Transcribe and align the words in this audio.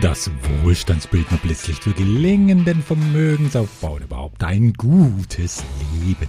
Das 0.00 0.30
Wohlstandsbildner 0.62 1.36
Blitzlicht 1.36 1.84
für 1.84 1.92
gelingenden 1.92 2.82
Vermögensaufbau 2.82 3.96
und 3.96 4.04
überhaupt 4.04 4.42
ein 4.42 4.72
gutes 4.72 5.62
Leben. 6.00 6.28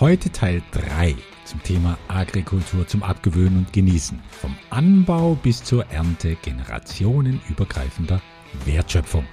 Heute 0.00 0.32
Teil 0.32 0.60
3 0.72 1.14
zum 1.44 1.62
Thema 1.62 1.96
Agrikultur 2.08 2.84
zum 2.88 3.04
Abgewöhnen 3.04 3.58
und 3.58 3.72
Genießen. 3.72 4.18
Vom 4.28 4.56
Anbau 4.70 5.36
bis 5.36 5.62
zur 5.62 5.86
Ernte 5.92 6.36
generationenübergreifender 6.42 8.20
Wertschöpfung. 8.64 9.24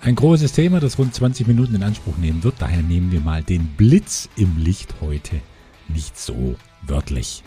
Ein 0.00 0.16
großes 0.16 0.50
Thema, 0.50 0.80
das 0.80 0.98
rund 0.98 1.14
20 1.14 1.46
Minuten 1.46 1.76
in 1.76 1.84
Anspruch 1.84 2.16
nehmen 2.16 2.42
wird, 2.42 2.56
daher 2.58 2.82
nehmen 2.82 3.12
wir 3.12 3.20
mal 3.20 3.44
den 3.44 3.68
Blitz 3.76 4.28
im 4.34 4.56
Licht 4.58 4.96
heute 5.00 5.40
nicht 5.86 6.18
so 6.18 6.56
wörtlich. 6.82 7.44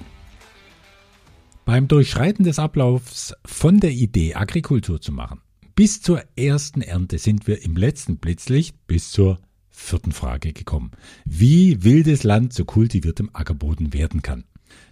Beim 1.64 1.88
Durchschreiten 1.88 2.44
des 2.44 2.58
Ablaufs 2.58 3.34
von 3.46 3.80
der 3.80 3.92
Idee, 3.92 4.34
Agrikultur 4.34 5.00
zu 5.00 5.12
machen, 5.12 5.42
bis 5.76 6.02
zur 6.02 6.24
ersten 6.36 6.82
Ernte 6.82 7.20
sind 7.20 7.46
wir 7.46 7.64
im 7.64 7.76
letzten 7.76 8.18
Blitzlicht 8.18 8.76
bis 8.88 9.12
zur 9.12 9.40
vierten 9.70 10.12
Frage 10.12 10.54
gekommen. 10.54 10.92
Wie 11.24 11.84
wildes 11.84 12.24
Land 12.24 12.54
zu 12.54 12.66
kultiviertem 12.66 13.30
Ackerboden 13.34 13.94
werden 13.94 14.24
kann. 14.24 14.44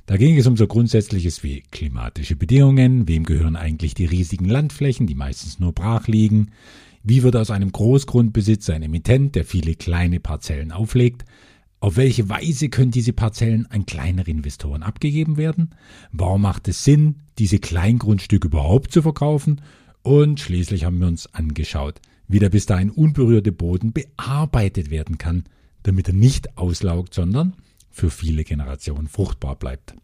Da 0.05 0.17
ging 0.17 0.37
es 0.37 0.45
um 0.45 0.57
so 0.57 0.67
Grundsätzliches 0.67 1.43
wie 1.43 1.63
klimatische 1.71 2.35
Bedingungen, 2.35 3.07
wem 3.07 3.23
gehören 3.23 3.55
eigentlich 3.55 3.95
die 3.95 4.05
riesigen 4.05 4.45
Landflächen, 4.45 5.07
die 5.07 5.15
meistens 5.15 5.59
nur 5.59 5.73
brach 5.73 6.07
liegen, 6.07 6.51
wie 7.03 7.23
wird 7.23 7.35
aus 7.35 7.49
einem 7.49 7.71
Großgrundbesitzer 7.71 8.75
ein 8.75 8.83
Emittent, 8.83 9.35
der 9.35 9.45
viele 9.45 9.75
kleine 9.75 10.19
Parzellen 10.19 10.71
auflegt, 10.71 11.25
auf 11.79 11.95
welche 11.95 12.27
Weise 12.27 12.69
können 12.69 12.91
diese 12.91 13.13
Parzellen 13.13 13.65
an 13.67 13.85
kleinere 13.85 14.29
Investoren 14.29 14.83
abgegeben 14.83 15.37
werden? 15.37 15.71
Warum 16.11 16.41
macht 16.41 16.67
es 16.67 16.83
Sinn, 16.83 17.15
diese 17.37 17.59
Kleingrundstücke 17.59 18.47
überhaupt 18.47 18.91
zu 18.91 19.01
verkaufen? 19.01 19.61
Und 20.01 20.39
schließlich 20.39 20.83
haben 20.83 20.99
wir 20.99 21.07
uns 21.07 21.33
angeschaut, 21.33 22.01
wie 22.27 22.39
der 22.39 22.49
bis 22.49 22.65
dahin 22.65 22.89
unberührte 22.89 23.51
Boden 23.51 23.93
bearbeitet 23.93 24.89
werden 24.89 25.17
kann, 25.17 25.45
damit 25.83 26.09
er 26.09 26.13
nicht 26.13 26.57
auslaugt, 26.57 27.13
sondern 27.13 27.53
für 27.89 28.09
viele 28.09 28.43
Generationen 28.43 29.07
fruchtbar 29.07 29.55
bleibt. 29.55 29.95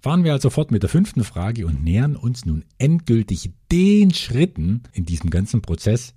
Fahren 0.00 0.24
wir 0.24 0.32
also 0.32 0.50
fort 0.50 0.70
mit 0.70 0.82
der 0.82 0.90
fünften 0.90 1.24
Frage 1.24 1.66
und 1.66 1.82
nähern 1.82 2.16
uns 2.16 2.44
nun 2.44 2.64
endgültig 2.76 3.50
den 3.72 4.12
Schritten 4.12 4.82
in 4.92 5.06
diesem 5.06 5.30
ganzen 5.30 5.62
Prozess, 5.62 6.12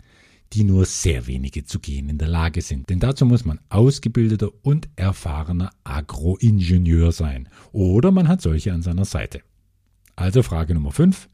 die 0.54 0.64
nur 0.64 0.86
sehr 0.86 1.28
wenige 1.28 1.66
zu 1.66 1.80
gehen 1.80 2.10
in 2.10 2.18
der 2.18 2.28
Lage 2.28 2.62
sind. 2.62 2.90
Denn 2.90 3.00
dazu 3.00 3.26
muss 3.26 3.46
man 3.46 3.60
ausgebildeter 3.70 4.50
und 4.62 4.90
erfahrener 4.96 5.72
Agroingenieur 5.84 7.12
sein. 7.12 7.50
Oder 7.72 8.12
man 8.12 8.28
hat 8.28 8.42
solche 8.42 8.74
an 8.74 8.82
seiner 8.82 9.06
Seite. 9.06 9.42
Also 10.16 10.44
Frage 10.44 10.74
Nummer 10.74 10.92
5. 10.92 11.30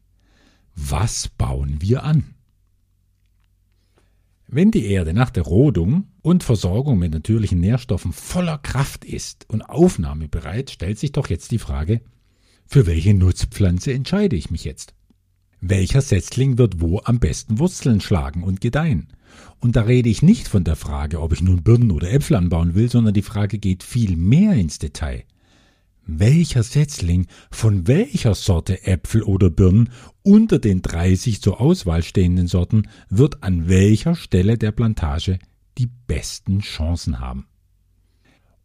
Was 0.74 1.28
bauen 1.28 1.76
wir 1.80 2.02
an? 2.02 2.34
Wenn 4.46 4.70
die 4.70 4.86
Erde 4.86 5.14
nach 5.14 5.30
der 5.30 5.44
Rodung 5.44 6.08
und 6.22 6.44
Versorgung 6.44 6.98
mit 6.98 7.12
natürlichen 7.12 7.60
Nährstoffen 7.60 8.12
voller 8.12 8.58
Kraft 8.58 9.04
ist 9.04 9.48
und 9.48 9.62
aufnahmebereit, 9.62 10.70
stellt 10.70 10.98
sich 10.98 11.12
doch 11.12 11.28
jetzt 11.28 11.50
die 11.50 11.58
Frage, 11.58 12.02
für 12.66 12.86
welche 12.86 13.14
Nutzpflanze 13.14 13.92
entscheide 13.92 14.36
ich 14.36 14.50
mich 14.50 14.64
jetzt? 14.64 14.94
Welcher 15.68 16.00
Setzling 16.00 16.58
wird 16.58 16.80
wo 16.80 17.00
am 17.04 17.18
besten 17.18 17.58
Wurzeln 17.58 18.00
schlagen 18.00 18.42
und 18.42 18.60
gedeihen. 18.60 19.08
Und 19.60 19.76
da 19.76 19.82
rede 19.82 20.08
ich 20.08 20.22
nicht 20.22 20.46
von 20.48 20.64
der 20.64 20.76
Frage, 20.76 21.20
ob 21.20 21.32
ich 21.32 21.42
nun 21.42 21.62
Birnen 21.62 21.90
oder 21.90 22.12
Äpfel 22.12 22.36
anbauen 22.36 22.74
will, 22.74 22.90
sondern 22.90 23.14
die 23.14 23.22
Frage 23.22 23.58
geht 23.58 23.82
viel 23.82 24.16
mehr 24.16 24.54
ins 24.54 24.78
Detail. 24.78 25.24
Welcher 26.06 26.62
Setzling 26.62 27.26
von 27.50 27.88
welcher 27.88 28.34
Sorte 28.34 28.86
Äpfel 28.86 29.22
oder 29.22 29.48
Birnen 29.48 29.88
unter 30.22 30.58
den 30.58 30.82
30 30.82 31.40
zur 31.40 31.60
Auswahl 31.60 32.02
stehenden 32.02 32.46
Sorten 32.46 32.88
wird 33.08 33.42
an 33.42 33.68
welcher 33.68 34.14
Stelle 34.14 34.58
der 34.58 34.72
Plantage 34.72 35.38
die 35.78 35.88
besten 36.06 36.60
Chancen 36.60 37.20
haben? 37.20 37.46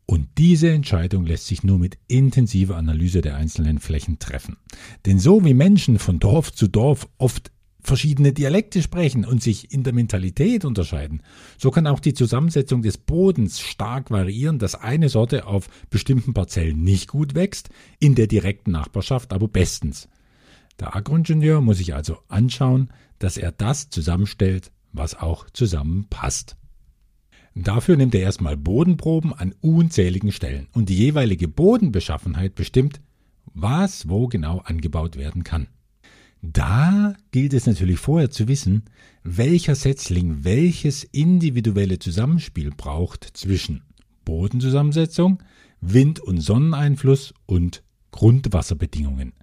Und 0.09 0.39
diese 0.39 0.71
Entscheidung 0.71 1.23
lässt 1.23 1.45
sich 1.45 1.63
nur 1.63 1.77
mit 1.77 1.99
intensiver 2.07 2.77
Analyse 2.77 3.21
der 3.21 3.35
einzelnen 3.35 3.77
Flächen 3.77 4.17
treffen. 4.17 4.57
Denn 5.05 5.19
so 5.19 5.45
wie 5.45 5.53
Menschen 5.53 5.99
von 5.99 6.17
Dorf 6.17 6.51
zu 6.51 6.67
Dorf 6.67 7.07
oft 7.19 7.51
verschiedene 7.79 8.33
Dialekte 8.33 8.81
sprechen 8.81 9.23
und 9.23 9.43
sich 9.43 9.71
in 9.71 9.83
der 9.83 9.93
Mentalität 9.93 10.65
unterscheiden, 10.65 11.21
so 11.59 11.69
kann 11.69 11.85
auch 11.85 11.99
die 11.99 12.15
Zusammensetzung 12.15 12.81
des 12.81 12.97
Bodens 12.97 13.59
stark 13.59 14.09
variieren, 14.09 14.57
dass 14.57 14.73
eine 14.73 15.09
Sorte 15.09 15.45
auf 15.45 15.69
bestimmten 15.91 16.33
Parzellen 16.33 16.83
nicht 16.83 17.07
gut 17.07 17.35
wächst, 17.35 17.69
in 17.99 18.15
der 18.15 18.25
direkten 18.25 18.71
Nachbarschaft 18.71 19.31
aber 19.31 19.47
bestens. 19.47 20.09
Der 20.79 20.95
Agroingenieur 20.95 21.61
muss 21.61 21.77
sich 21.77 21.93
also 21.93 22.17
anschauen, 22.29 22.89
dass 23.19 23.37
er 23.37 23.51
das 23.51 23.91
zusammenstellt, 23.91 24.71
was 24.91 25.13
auch 25.13 25.51
zusammenpasst. 25.51 26.55
Dafür 27.63 27.97
nimmt 27.97 28.15
er 28.15 28.21
erstmal 28.21 28.55
Bodenproben 28.55 29.33
an 29.33 29.53
unzähligen 29.59 30.31
Stellen 30.31 30.67
und 30.71 30.87
die 30.87 30.97
jeweilige 30.97 31.49
Bodenbeschaffenheit 31.49 32.55
bestimmt, 32.55 33.01
was 33.53 34.07
wo 34.07 34.27
genau 34.27 34.59
angebaut 34.59 35.17
werden 35.17 35.43
kann. 35.43 35.67
Da 36.41 37.15
gilt 37.31 37.53
es 37.53 37.65
natürlich 37.65 37.99
vorher 37.99 38.31
zu 38.31 38.47
wissen, 38.47 38.83
welcher 39.23 39.75
Setzling 39.75 40.45
welches 40.45 41.03
individuelle 41.03 41.99
Zusammenspiel 41.99 42.71
braucht 42.71 43.25
zwischen 43.33 43.81
Bodenzusammensetzung, 44.23 45.43
Wind- 45.81 46.21
und 46.21 46.39
Sonneneinfluss 46.39 47.33
und 47.45 47.83
Grundwasserbedingungen. 48.11 49.33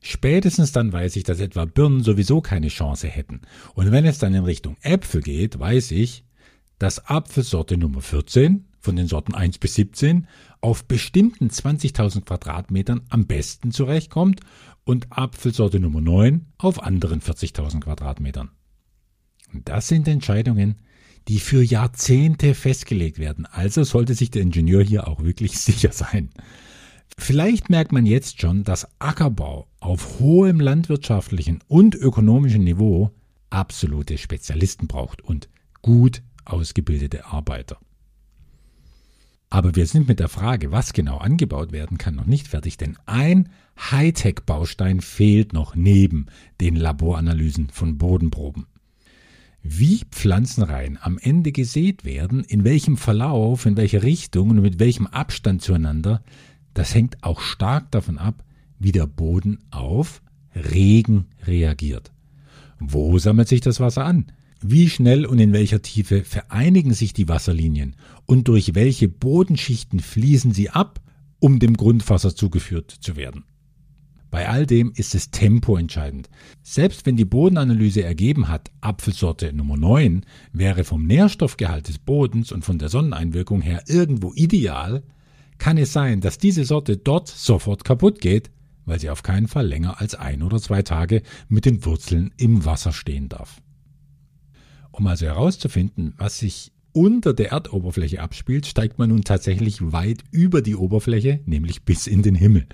Spätestens 0.00 0.72
dann 0.72 0.92
weiß 0.92 1.14
ich, 1.16 1.22
dass 1.22 1.38
etwa 1.38 1.66
Birnen 1.66 2.02
sowieso 2.02 2.40
keine 2.40 2.68
Chance 2.68 3.06
hätten. 3.06 3.42
Und 3.74 3.92
wenn 3.92 4.04
es 4.04 4.18
dann 4.18 4.34
in 4.34 4.44
Richtung 4.44 4.76
Äpfel 4.82 5.20
geht, 5.22 5.60
weiß 5.60 5.92
ich, 5.92 6.24
dass 6.78 7.06
Apfelsorte 7.06 7.76
Nummer 7.76 8.00
14 8.00 8.66
von 8.80 8.96
den 8.96 9.06
Sorten 9.06 9.34
1 9.34 9.58
bis 9.58 9.74
17 9.74 10.26
auf 10.60 10.84
bestimmten 10.84 11.48
20.000 11.48 12.22
Quadratmetern 12.22 13.02
am 13.08 13.26
besten 13.26 13.70
zurechtkommt 13.70 14.40
und 14.84 15.06
Apfelsorte 15.10 15.80
Nummer 15.80 16.00
9 16.00 16.46
auf 16.58 16.82
anderen 16.82 17.20
40.000 17.20 17.80
Quadratmetern. 17.80 18.50
Das 19.52 19.88
sind 19.88 20.08
Entscheidungen, 20.08 20.76
die 21.28 21.38
für 21.38 21.62
Jahrzehnte 21.62 22.54
festgelegt 22.54 23.18
werden. 23.18 23.46
Also 23.46 23.84
sollte 23.84 24.14
sich 24.14 24.30
der 24.30 24.42
Ingenieur 24.42 24.82
hier 24.82 25.08
auch 25.08 25.22
wirklich 25.22 25.58
sicher 25.58 25.92
sein. 25.92 26.30
Vielleicht 27.16 27.70
merkt 27.70 27.92
man 27.92 28.06
jetzt 28.06 28.40
schon, 28.40 28.64
dass 28.64 28.88
Ackerbau 28.98 29.68
auf 29.80 30.18
hohem 30.18 30.60
landwirtschaftlichen 30.60 31.60
und 31.68 31.94
ökonomischen 31.94 32.64
Niveau 32.64 33.12
absolute 33.50 34.18
Spezialisten 34.18 34.88
braucht 34.88 35.22
und 35.22 35.48
gut 35.80 36.22
ausgebildete 36.44 37.26
Arbeiter. 37.26 37.78
Aber 39.50 39.76
wir 39.76 39.86
sind 39.86 40.08
mit 40.08 40.18
der 40.18 40.28
Frage, 40.28 40.72
was 40.72 40.92
genau 40.92 41.18
angebaut 41.18 41.70
werden 41.70 41.96
kann, 41.96 42.16
noch 42.16 42.26
nicht 42.26 42.48
fertig, 42.48 42.76
denn 42.76 42.96
ein 43.06 43.50
Hightech-Baustein 43.78 45.00
fehlt 45.00 45.52
noch 45.52 45.76
neben 45.76 46.26
den 46.60 46.74
Laboranalysen 46.74 47.70
von 47.70 47.96
Bodenproben. 47.96 48.66
Wie 49.62 50.02
Pflanzenreihen 50.10 50.98
am 51.00 51.18
Ende 51.18 51.52
gesät 51.52 52.04
werden, 52.04 52.42
in 52.42 52.64
welchem 52.64 52.96
Verlauf, 52.96 53.64
in 53.64 53.76
welcher 53.76 54.02
Richtung 54.02 54.50
und 54.50 54.60
mit 54.60 54.78
welchem 54.78 55.06
Abstand 55.06 55.62
zueinander, 55.62 56.22
das 56.74 56.94
hängt 56.94 57.22
auch 57.22 57.40
stark 57.40 57.90
davon 57.92 58.18
ab, 58.18 58.44
wie 58.78 58.92
der 58.92 59.06
Boden 59.06 59.60
auf 59.70 60.20
Regen 60.54 61.26
reagiert. 61.46 62.12
Wo 62.80 63.18
sammelt 63.18 63.48
sich 63.48 63.60
das 63.60 63.80
Wasser 63.80 64.04
an? 64.04 64.26
Wie 64.66 64.88
schnell 64.88 65.26
und 65.26 65.38
in 65.40 65.52
welcher 65.52 65.82
Tiefe 65.82 66.24
vereinigen 66.24 66.94
sich 66.94 67.12
die 67.12 67.28
Wasserlinien 67.28 67.96
und 68.24 68.48
durch 68.48 68.74
welche 68.74 69.10
Bodenschichten 69.10 70.00
fließen 70.00 70.52
sie 70.54 70.70
ab, 70.70 71.02
um 71.38 71.58
dem 71.58 71.76
Grundwasser 71.76 72.34
zugeführt 72.34 72.90
zu 72.90 73.14
werden? 73.14 73.44
Bei 74.30 74.48
all 74.48 74.64
dem 74.64 74.90
ist 74.96 75.12
das 75.12 75.30
Tempo 75.30 75.76
entscheidend. 75.76 76.30
Selbst 76.62 77.04
wenn 77.04 77.18
die 77.18 77.26
Bodenanalyse 77.26 78.02
ergeben 78.02 78.48
hat, 78.48 78.70
Apfelsorte 78.80 79.52
Nummer 79.52 79.76
9 79.76 80.24
wäre 80.54 80.84
vom 80.84 81.06
Nährstoffgehalt 81.06 81.88
des 81.88 81.98
Bodens 81.98 82.50
und 82.50 82.64
von 82.64 82.78
der 82.78 82.88
Sonneneinwirkung 82.88 83.60
her 83.60 83.82
irgendwo 83.86 84.32
ideal, 84.34 85.02
kann 85.58 85.76
es 85.76 85.92
sein, 85.92 86.22
dass 86.22 86.38
diese 86.38 86.64
Sorte 86.64 86.96
dort 86.96 87.28
sofort 87.28 87.84
kaputt 87.84 88.18
geht, 88.22 88.50
weil 88.86 88.98
sie 88.98 89.10
auf 89.10 89.22
keinen 89.22 89.46
Fall 89.46 89.66
länger 89.66 90.00
als 90.00 90.14
ein 90.14 90.42
oder 90.42 90.58
zwei 90.58 90.80
Tage 90.80 91.22
mit 91.48 91.66
den 91.66 91.84
Wurzeln 91.84 92.32
im 92.38 92.64
Wasser 92.64 92.94
stehen 92.94 93.28
darf. 93.28 93.60
Um 94.96 95.08
also 95.08 95.26
herauszufinden, 95.26 96.14
was 96.18 96.38
sich 96.38 96.70
unter 96.92 97.34
der 97.34 97.50
Erdoberfläche 97.50 98.22
abspielt, 98.22 98.64
steigt 98.64 98.96
man 98.96 99.08
nun 99.08 99.24
tatsächlich 99.24 99.90
weit 99.90 100.22
über 100.30 100.62
die 100.62 100.76
Oberfläche, 100.76 101.40
nämlich 101.46 101.82
bis 101.82 102.06
in 102.06 102.22
den 102.22 102.36
Himmel. 102.36 102.66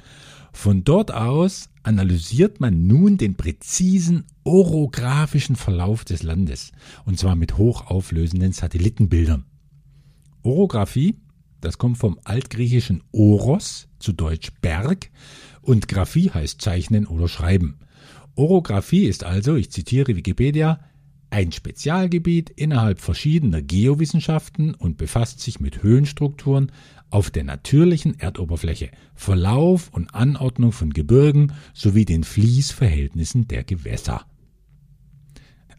Von 0.52 0.84
dort 0.84 1.14
aus 1.14 1.70
analysiert 1.82 2.60
man 2.60 2.86
nun 2.86 3.16
den 3.16 3.36
präzisen 3.36 4.24
orographischen 4.44 5.56
Verlauf 5.56 6.04
des 6.04 6.22
Landes, 6.22 6.72
und 7.06 7.18
zwar 7.18 7.36
mit 7.36 7.56
hochauflösenden 7.56 8.52
Satellitenbildern. 8.52 9.46
Orographie, 10.42 11.16
das 11.62 11.78
kommt 11.78 11.96
vom 11.96 12.18
altgriechischen 12.24 13.02
Oros, 13.12 13.88
zu 13.98 14.12
Deutsch 14.12 14.50
Berg, 14.60 15.10
und 15.62 15.88
Graphie 15.88 16.30
heißt 16.30 16.60
Zeichnen 16.60 17.06
oder 17.06 17.28
Schreiben. 17.28 17.78
Orographie 18.34 19.04
ist 19.04 19.24
also, 19.24 19.56
ich 19.56 19.70
zitiere 19.70 20.16
Wikipedia, 20.16 20.80
ein 21.30 21.52
Spezialgebiet 21.52 22.50
innerhalb 22.50 23.00
verschiedener 23.00 23.62
Geowissenschaften 23.62 24.74
und 24.74 24.96
befasst 24.96 25.40
sich 25.40 25.60
mit 25.60 25.82
Höhenstrukturen 25.82 26.72
auf 27.10 27.30
der 27.30 27.44
natürlichen 27.44 28.18
Erdoberfläche, 28.18 28.90
Verlauf 29.14 29.90
und 29.92 30.14
Anordnung 30.14 30.72
von 30.72 30.92
Gebirgen 30.92 31.52
sowie 31.72 32.04
den 32.04 32.24
Fließverhältnissen 32.24 33.48
der 33.48 33.64
Gewässer. 33.64 34.26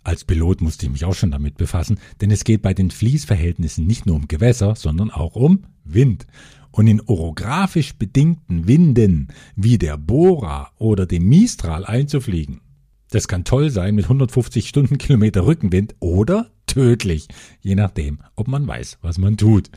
Als 0.03 0.23
Pilot 0.23 0.61
musste 0.61 0.85
ich 0.85 0.91
mich 0.91 1.05
auch 1.05 1.13
schon 1.13 1.31
damit 1.31 1.57
befassen, 1.57 1.99
denn 2.21 2.31
es 2.31 2.43
geht 2.43 2.61
bei 2.61 2.73
den 2.73 2.89
Fließverhältnissen 2.89 3.85
nicht 3.85 4.05
nur 4.05 4.15
um 4.15 4.27
Gewässer, 4.27 4.75
sondern 4.75 5.11
auch 5.11 5.35
um 5.35 5.65
Wind. 5.83 6.25
Und 6.71 6.87
in 6.87 7.01
orographisch 7.01 7.93
bedingten 7.95 8.67
Winden 8.67 9.27
wie 9.55 9.77
der 9.77 9.97
Bora 9.97 10.71
oder 10.77 11.05
dem 11.05 11.27
Mistral 11.27 11.85
einzufliegen, 11.85 12.61
das 13.11 13.27
kann 13.27 13.43
toll 13.43 13.69
sein 13.69 13.93
mit 13.93 14.05
150 14.05 14.67
Stundenkilometer 14.67 15.45
Rückenwind 15.45 15.95
oder 15.99 16.49
tödlich, 16.65 17.27
je 17.59 17.75
nachdem, 17.75 18.19
ob 18.35 18.47
man 18.47 18.65
weiß, 18.65 18.97
was 19.01 19.17
man 19.17 19.37
tut. 19.37 19.69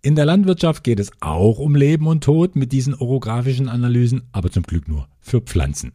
In 0.00 0.16
der 0.16 0.24
Landwirtschaft 0.24 0.82
geht 0.82 0.98
es 0.98 1.12
auch 1.20 1.58
um 1.58 1.76
Leben 1.76 2.08
und 2.08 2.24
Tod 2.24 2.56
mit 2.56 2.72
diesen 2.72 2.94
orographischen 2.94 3.68
Analysen, 3.68 4.22
aber 4.32 4.50
zum 4.50 4.64
Glück 4.64 4.88
nur 4.88 5.06
für 5.20 5.40
Pflanzen. 5.40 5.92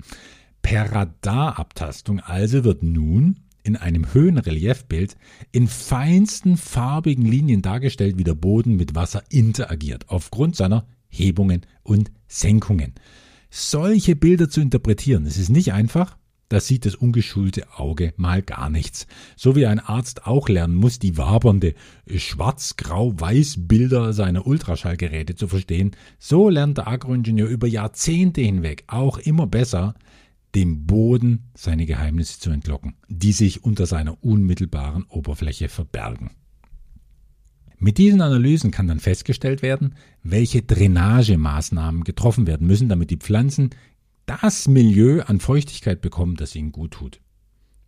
Per 0.62 0.92
Radarabtastung 0.94 2.22
also 2.22 2.64
wird 2.64 2.84
nun 2.84 3.40
in 3.64 3.76
einem 3.76 4.14
Höhenreliefbild 4.14 5.18
in 5.52 5.68
feinsten 5.68 6.56
farbigen 6.56 7.26
Linien 7.26 7.62
dargestellt, 7.62 8.18
wie 8.18 8.24
der 8.24 8.36
Boden 8.36 8.78
mit 8.78 8.96
Wasser 8.96 9.24
interagiert, 9.30 10.06
aufgrund 10.08 10.56
seiner 10.56 10.86
Hebungen 11.10 11.66
und 11.84 12.12
Senkungen. 12.28 12.94
Solche 13.50 14.16
Bilder 14.16 14.50
zu 14.50 14.62
interpretieren, 14.62 15.26
es 15.26 15.38
ist 15.38 15.50
nicht 15.50 15.74
einfach, 15.74 16.18
da 16.50 16.60
sieht 16.60 16.86
das 16.86 16.96
ungeschulte 16.96 17.78
Auge 17.78 18.14
mal 18.16 18.42
gar 18.42 18.70
nichts. 18.70 19.08
So 19.36 19.56
wie 19.56 19.66
ein 19.66 19.80
Arzt 19.80 20.26
auch 20.26 20.48
lernen 20.48 20.76
muss, 20.76 21.00
die 21.00 21.18
wabernde 21.18 21.74
Schwarz-Grau-Weiß-Bilder 22.10 24.14
seiner 24.14 24.48
Ultraschallgeräte 24.48 25.36
zu 25.36 25.48
verstehen, 25.48 25.92
so 26.20 26.50
lernt 26.50 26.78
der 26.78 26.88
Agroingenieur 26.88 27.50
über 27.50 27.68
Jahrzehnte 27.68 28.42
hinweg 28.42 28.86
auch 28.88 29.18
immer 29.18 29.48
besser, 29.48 29.96
dem 30.56 30.86
Boden 30.86 31.50
seine 31.54 31.86
Geheimnisse 31.86 32.40
zu 32.40 32.50
entlocken, 32.50 32.96
die 33.10 33.34
sich 33.34 33.64
unter 33.64 33.86
seiner 33.86 34.24
unmittelbaren 34.24 35.04
Oberfläche 35.04 35.68
verbergen. 35.68 36.32
Mit 37.80 38.00
diesen 38.00 38.22
Analysen 38.22 38.72
kann 38.72 38.88
dann 38.88 39.00
festgestellt 39.00 39.62
werden, 39.62 39.96
welche 40.24 40.64
Drainagemaßnahmen 40.64 42.04
getroffen 42.04 42.48
werden 42.48 42.66
müssen, 42.66 42.90
damit 42.90 43.12
die 43.12 43.18
Pflanzen 43.18 43.70
das 44.28 44.68
Milieu 44.68 45.22
an 45.24 45.40
Feuchtigkeit 45.40 46.02
bekommen, 46.02 46.36
das 46.36 46.54
ihnen 46.54 46.72
gut 46.72 46.92
tut. 46.92 47.22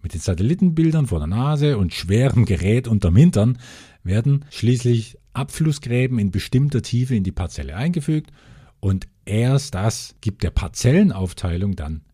Mit 0.02 0.14
den 0.14 0.22
Satellitenbildern 0.22 1.08
vor 1.08 1.20
der 1.20 1.28
Nase 1.28 1.78
und 1.78 1.94
schwerem 1.94 2.46
Gerät 2.46 2.88
unterm 2.88 3.18
Hintern 3.18 3.60
werden 4.04 4.46
schließlich 4.50 5.18
Abflussgräben 5.34 6.18
in 6.18 6.32
bestimmter 6.32 6.82
Tiefe 6.82 7.16
in 7.16 7.24
die 7.24 7.34
Parzelle 7.34 7.76
eingefügt 7.76 8.32
und 8.80 9.08
erst 9.26 9.76
das 9.76 10.16
gibt 10.22 10.42
der 10.44 10.52
Parzellenaufteilung 10.52 11.76
dann 11.76 12.06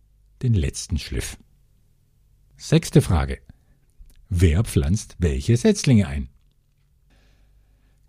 den 0.41 0.55
letzten 0.55 0.97
Schliff. 0.97 1.37
Sechste 2.57 3.01
Frage. 3.01 3.39
Wer 4.29 4.63
pflanzt 4.63 5.15
welche 5.19 5.55
Setzlinge 5.55 6.07
ein? 6.07 6.29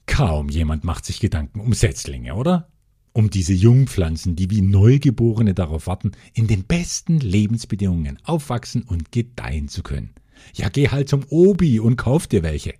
Kaum 0.07 0.49
jemand 0.49 0.83
macht 0.83 1.05
sich 1.05 1.21
Gedanken 1.21 1.61
um 1.61 1.75
Setzlinge, 1.75 2.35
oder? 2.35 2.71
Um 3.17 3.31
diese 3.31 3.55
Jungpflanzen, 3.55 4.37
die 4.37 4.51
wie 4.51 4.61
Neugeborene 4.61 5.55
darauf 5.55 5.87
warten, 5.87 6.13
in 6.35 6.49
den 6.49 6.65
besten 6.65 7.19
Lebensbedingungen 7.19 8.19
aufwachsen 8.25 8.83
und 8.83 9.11
gedeihen 9.11 9.69
zu 9.69 9.83
können. 9.83 10.11
Ja, 10.53 10.69
geh 10.69 10.91
halt 10.91 11.09
zum 11.09 11.25
Obi 11.31 11.81
und 11.81 11.97
kauf 11.97 12.27
dir 12.27 12.43
welche. 12.43 12.75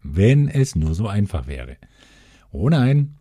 Wenn 0.00 0.46
es 0.46 0.76
nur 0.76 0.94
so 0.94 1.08
einfach 1.08 1.48
wäre. 1.48 1.76
Oh 2.52 2.68
nein, 2.68 3.16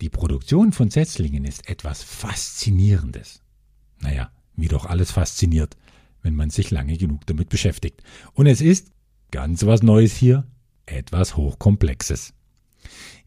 die 0.00 0.10
Produktion 0.10 0.70
von 0.70 0.90
Setzlingen 0.90 1.44
ist 1.44 1.68
etwas 1.68 2.04
Faszinierendes. 2.04 3.42
Naja, 3.98 4.30
wie 4.54 4.68
doch 4.68 4.86
alles 4.86 5.10
fasziniert, 5.10 5.76
wenn 6.22 6.36
man 6.36 6.50
sich 6.50 6.70
lange 6.70 6.98
genug 6.98 7.26
damit 7.26 7.48
beschäftigt. 7.48 8.04
Und 8.32 8.46
es 8.46 8.60
ist, 8.60 8.92
ganz 9.32 9.66
was 9.66 9.82
Neues 9.82 10.14
hier, 10.14 10.46
etwas 10.86 11.36
Hochkomplexes. 11.36 12.32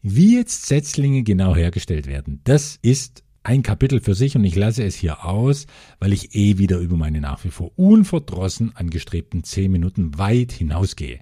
Wie 0.06 0.36
jetzt 0.36 0.66
Setzlinge 0.66 1.22
genau 1.22 1.56
hergestellt 1.56 2.06
werden, 2.06 2.42
das 2.44 2.78
ist 2.82 3.24
ein 3.42 3.62
Kapitel 3.62 4.00
für 4.00 4.14
sich 4.14 4.36
und 4.36 4.44
ich 4.44 4.54
lasse 4.54 4.84
es 4.84 4.94
hier 4.94 5.24
aus, 5.24 5.66
weil 5.98 6.12
ich 6.12 6.34
eh 6.34 6.58
wieder 6.58 6.76
über 6.76 6.98
meine 6.98 7.22
nach 7.22 7.42
wie 7.42 7.50
vor 7.50 7.72
unverdrossen 7.76 8.76
angestrebten 8.76 9.44
zehn 9.44 9.72
Minuten 9.72 10.18
weit 10.18 10.52
hinausgehe. 10.52 11.20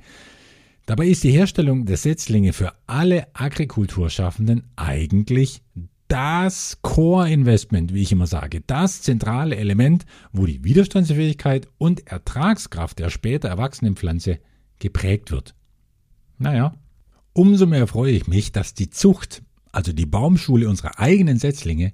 Dabei 0.84 1.06
ist 1.06 1.22
die 1.22 1.30
Herstellung 1.30 1.86
der 1.86 1.96
Setzlinge 1.96 2.52
für 2.52 2.72
alle 2.88 3.28
Agrikulturschaffenden 3.34 4.64
eigentlich 4.74 5.62
das 6.08 6.80
Core-Investment, 6.82 7.94
wie 7.94 8.02
ich 8.02 8.10
immer 8.10 8.26
sage, 8.26 8.62
das 8.66 9.00
zentrale 9.00 9.54
Element, 9.54 10.06
wo 10.32 10.44
die 10.44 10.64
Widerstandsfähigkeit 10.64 11.68
und 11.78 12.08
Ertragskraft 12.08 12.98
der 12.98 13.10
später 13.10 13.48
erwachsenen 13.48 13.94
Pflanze 13.94 14.40
geprägt 14.80 15.30
wird. 15.30 15.54
Naja, 16.38 16.74
umso 17.32 17.66
mehr 17.66 17.86
freue 17.86 18.12
ich 18.12 18.26
mich, 18.26 18.52
dass 18.52 18.74
die 18.74 18.90
Zucht, 18.90 19.42
also 19.72 19.92
die 19.92 20.06
Baumschule 20.06 20.68
unserer 20.68 20.98
eigenen 20.98 21.38
Setzlinge, 21.38 21.92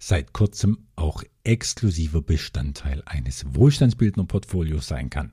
seit 0.00 0.32
kurzem 0.32 0.78
auch 0.96 1.22
exklusiver 1.44 2.22
Bestandteil 2.22 3.02
eines 3.06 3.44
Wohlstandsbildner-Portfolios 3.54 4.86
sein 4.86 5.10
kann. 5.10 5.32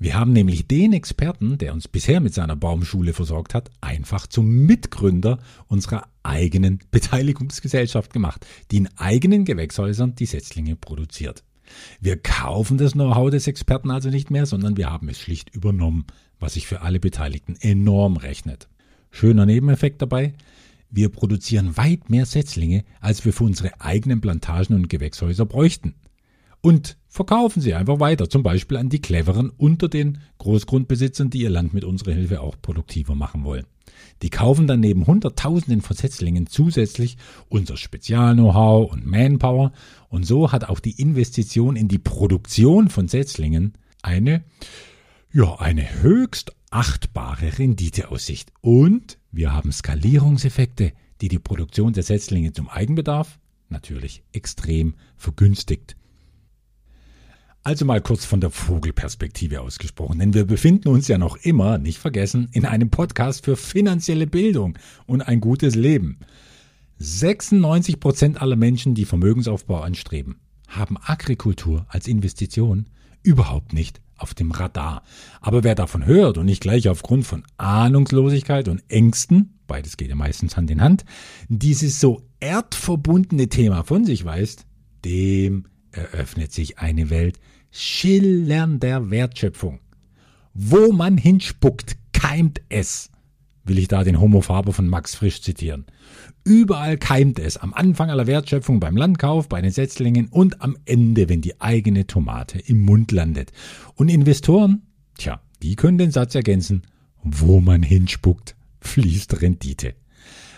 Wir 0.00 0.14
haben 0.14 0.32
nämlich 0.32 0.68
den 0.68 0.92
Experten, 0.92 1.58
der 1.58 1.72
uns 1.72 1.88
bisher 1.88 2.20
mit 2.20 2.32
seiner 2.32 2.54
Baumschule 2.54 3.12
versorgt 3.12 3.52
hat, 3.52 3.70
einfach 3.80 4.28
zum 4.28 4.46
Mitgründer 4.64 5.40
unserer 5.66 6.06
eigenen 6.22 6.78
Beteiligungsgesellschaft 6.92 8.12
gemacht, 8.12 8.46
die 8.70 8.76
in 8.76 8.88
eigenen 8.96 9.44
Gewächshäusern 9.44 10.14
die 10.14 10.26
Setzlinge 10.26 10.76
produziert. 10.76 11.42
Wir 12.00 12.16
kaufen 12.16 12.78
das 12.78 12.92
Know-how 12.92 13.30
des 13.30 13.48
Experten 13.48 13.90
also 13.90 14.08
nicht 14.08 14.30
mehr, 14.30 14.46
sondern 14.46 14.76
wir 14.76 14.88
haben 14.88 15.08
es 15.08 15.18
schlicht 15.18 15.54
übernommen, 15.54 16.06
was 16.38 16.54
sich 16.54 16.68
für 16.68 16.82
alle 16.82 17.00
Beteiligten 17.00 17.56
enorm 17.60 18.16
rechnet. 18.16 18.68
Schöner 19.10 19.46
Nebeneffekt 19.46 20.02
dabei, 20.02 20.34
wir 20.90 21.10
produzieren 21.10 21.76
weit 21.76 22.08
mehr 22.08 22.24
Setzlinge, 22.24 22.84
als 23.00 23.24
wir 23.24 23.32
für 23.32 23.44
unsere 23.44 23.80
eigenen 23.80 24.20
Plantagen 24.20 24.74
und 24.74 24.88
Gewächshäuser 24.88 25.44
bräuchten. 25.44 25.94
Und 26.60 26.96
verkaufen 27.08 27.60
sie 27.60 27.74
einfach 27.74 28.00
weiter, 28.00 28.28
zum 28.28 28.42
Beispiel 28.42 28.78
an 28.78 28.88
die 28.88 29.00
Cleveren 29.00 29.50
unter 29.50 29.88
den 29.88 30.18
Großgrundbesitzern, 30.38 31.30
die 31.30 31.42
ihr 31.42 31.50
Land 31.50 31.72
mit 31.74 31.84
unserer 31.84 32.12
Hilfe 32.12 32.40
auch 32.40 32.56
produktiver 32.60 33.14
machen 33.14 33.44
wollen. 33.44 33.66
Die 34.22 34.30
kaufen 34.30 34.66
dann 34.66 34.80
neben 34.80 35.06
Hunderttausenden 35.06 35.82
von 35.82 35.96
Setzlingen 35.96 36.46
zusätzlich 36.46 37.16
unser 37.48 37.76
Spezial-Know-how 37.76 38.92
und 38.92 39.06
Manpower. 39.06 39.72
Und 40.08 40.26
so 40.26 40.50
hat 40.50 40.68
auch 40.68 40.80
die 40.80 41.00
Investition 41.00 41.76
in 41.76 41.88
die 41.88 41.98
Produktion 41.98 42.88
von 42.88 43.08
Setzlingen 43.08 43.74
eine, 44.02 44.42
ja, 45.32 45.58
eine 45.58 46.02
höchst 46.02 46.52
achtbare 46.70 47.58
Renditeaussicht. 47.58 48.52
Und 48.60 49.18
wir 49.30 49.52
haben 49.52 49.72
Skalierungseffekte, 49.72 50.92
die 51.20 51.28
die 51.28 51.38
Produktion 51.38 51.92
der 51.92 52.02
Setzlinge 52.02 52.52
zum 52.52 52.68
Eigenbedarf 52.68 53.38
natürlich 53.68 54.22
extrem 54.32 54.94
vergünstigt. 55.16 55.96
Also 57.62 57.84
mal 57.84 58.00
kurz 58.00 58.24
von 58.24 58.40
der 58.40 58.50
Vogelperspektive 58.50 59.60
ausgesprochen, 59.60 60.20
denn 60.20 60.32
wir 60.32 60.46
befinden 60.46 60.88
uns 60.88 61.08
ja 61.08 61.18
noch 61.18 61.36
immer, 61.36 61.76
nicht 61.76 61.98
vergessen, 61.98 62.48
in 62.52 62.64
einem 62.64 62.88
Podcast 62.88 63.44
für 63.44 63.56
finanzielle 63.56 64.26
Bildung 64.26 64.78
und 65.06 65.20
ein 65.20 65.40
gutes 65.40 65.74
Leben. 65.74 66.18
96 66.98 68.00
Prozent 68.00 68.40
aller 68.40 68.56
Menschen, 68.56 68.94
die 68.94 69.04
Vermögensaufbau 69.04 69.80
anstreben, 69.80 70.40
haben 70.66 70.96
Agrikultur 70.96 71.84
als 71.88 72.08
Investition 72.08 72.86
überhaupt 73.22 73.74
nicht 73.74 74.00
auf 74.18 74.34
dem 74.34 74.50
Radar. 74.50 75.02
Aber 75.40 75.64
wer 75.64 75.74
davon 75.74 76.04
hört 76.04 76.38
und 76.38 76.46
nicht 76.46 76.60
gleich 76.60 76.88
aufgrund 76.88 77.26
von 77.26 77.44
Ahnungslosigkeit 77.56 78.68
und 78.68 78.82
Ängsten, 78.88 79.58
beides 79.66 79.96
geht 79.96 80.08
ja 80.08 80.14
meistens 80.14 80.56
Hand 80.56 80.70
in 80.70 80.80
Hand, 80.80 81.04
dieses 81.48 82.00
so 82.00 82.22
erdverbundene 82.40 83.48
Thema 83.48 83.84
von 83.84 84.04
sich 84.04 84.24
weist, 84.24 84.66
dem 85.04 85.66
eröffnet 85.92 86.52
sich 86.52 86.78
eine 86.78 87.10
Welt, 87.10 87.38
schillernder 87.70 89.10
Wertschöpfung. 89.10 89.80
Wo 90.54 90.92
man 90.92 91.16
hinspuckt, 91.16 91.96
keimt 92.12 92.60
es. 92.68 93.10
Will 93.68 93.78
ich 93.78 93.88
da 93.88 94.02
den 94.02 94.18
Homo 94.18 94.40
Faber 94.40 94.72
von 94.72 94.88
Max 94.88 95.14
Frisch 95.14 95.42
zitieren. 95.42 95.84
Überall 96.42 96.96
keimt 96.96 97.38
es, 97.38 97.58
am 97.58 97.74
Anfang 97.74 98.08
aller 98.08 98.26
Wertschöpfung 98.26 98.80
beim 98.80 98.96
Landkauf, 98.96 99.48
bei 99.48 99.60
den 99.60 99.70
Setzlingen 99.70 100.28
und 100.28 100.62
am 100.62 100.78
Ende, 100.86 101.28
wenn 101.28 101.42
die 101.42 101.60
eigene 101.60 102.06
Tomate 102.06 102.58
im 102.58 102.80
Mund 102.80 103.12
landet. 103.12 103.52
Und 103.94 104.08
Investoren, 104.08 104.82
tja, 105.18 105.42
die 105.62 105.76
können 105.76 105.98
den 105.98 106.10
Satz 106.10 106.34
ergänzen, 106.34 106.82
wo 107.22 107.60
man 107.60 107.82
hinspuckt, 107.82 108.56
fließt 108.80 109.42
Rendite. 109.42 109.94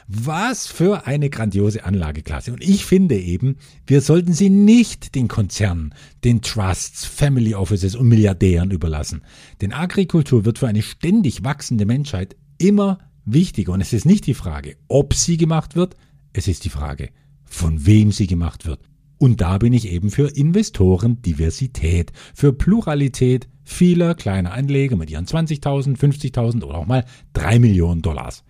Was 0.06 0.66
für 0.66 1.06
eine 1.06 1.30
grandiose 1.30 1.84
Anlageklasse. 1.84 2.52
Und 2.52 2.62
ich 2.62 2.84
finde 2.84 3.16
eben, 3.16 3.56
wir 3.86 4.00
sollten 4.00 4.32
sie 4.32 4.50
nicht 4.50 5.14
den 5.14 5.28
Konzernen, 5.28 5.94
den 6.24 6.42
Trusts, 6.42 7.04
Family 7.04 7.54
Offices 7.54 7.94
und 7.94 8.08
Milliardären 8.08 8.70
überlassen. 8.70 9.22
Denn 9.60 9.72
Agrikultur 9.72 10.44
wird 10.44 10.58
für 10.58 10.68
eine 10.68 10.82
ständig 10.82 11.44
wachsende 11.44 11.86
Menschheit 11.86 12.36
immer 12.60 12.98
wichtiger. 13.24 13.72
Und 13.72 13.80
es 13.80 13.92
ist 13.92 14.06
nicht 14.06 14.26
die 14.26 14.34
Frage, 14.34 14.76
ob 14.88 15.14
sie 15.14 15.36
gemacht 15.36 15.76
wird, 15.76 15.96
es 16.32 16.48
ist 16.48 16.64
die 16.64 16.70
Frage, 16.70 17.10
von 17.44 17.86
wem 17.86 18.12
sie 18.12 18.26
gemacht 18.26 18.66
wird. 18.66 18.80
Und 19.18 19.40
da 19.42 19.58
bin 19.58 19.72
ich 19.74 19.88
eben 19.88 20.10
für 20.10 20.28
Investoren-Diversität, 20.28 22.12
für 22.34 22.54
Pluralität 22.54 23.48
vieler 23.64 24.14
kleiner 24.14 24.52
Anleger 24.52 24.96
mit 24.96 25.10
ihren 25.10 25.26
20.000, 25.26 25.98
50.000 25.98 26.64
oder 26.64 26.76
auch 26.76 26.86
mal 26.86 27.04
3 27.34 27.58
Millionen 27.58 28.00
Dollars. 28.00 28.44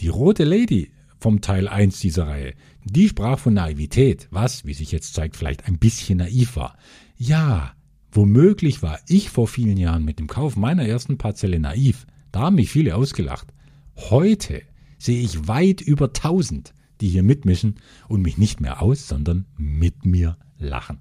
Die 0.00 0.08
rote 0.08 0.44
Lady 0.44 0.90
vom 1.18 1.40
Teil 1.40 1.66
1 1.66 2.00
dieser 2.00 2.26
Reihe, 2.26 2.52
die 2.84 3.08
sprach 3.08 3.38
von 3.38 3.54
Naivität, 3.54 4.28
was, 4.30 4.66
wie 4.66 4.74
sich 4.74 4.92
jetzt 4.92 5.14
zeigt, 5.14 5.36
vielleicht 5.36 5.66
ein 5.66 5.78
bisschen 5.78 6.18
naiv 6.18 6.56
war. 6.56 6.76
Ja, 7.16 7.72
womöglich 8.10 8.82
war 8.82 8.98
ich 9.08 9.30
vor 9.30 9.48
vielen 9.48 9.76
Jahren 9.76 10.04
mit 10.04 10.18
dem 10.18 10.26
Kauf 10.26 10.56
meiner 10.56 10.84
ersten 10.84 11.16
Parzelle 11.16 11.60
naiv. 11.60 12.06
Da 12.32 12.40
haben 12.40 12.56
mich 12.56 12.70
viele 12.70 12.96
ausgelacht. 12.96 13.52
Heute 13.96 14.62
sehe 14.98 15.22
ich 15.22 15.46
weit 15.46 15.80
über 15.80 16.06
1000 16.06 16.74
die 17.02 17.08
hier 17.08 17.24
mitmischen 17.24 17.74
und 18.08 18.22
mich 18.22 18.38
nicht 18.38 18.60
mehr 18.60 18.80
aus, 18.80 19.08
sondern 19.08 19.44
mit 19.58 20.06
mir 20.06 20.38
lachen. 20.56 21.00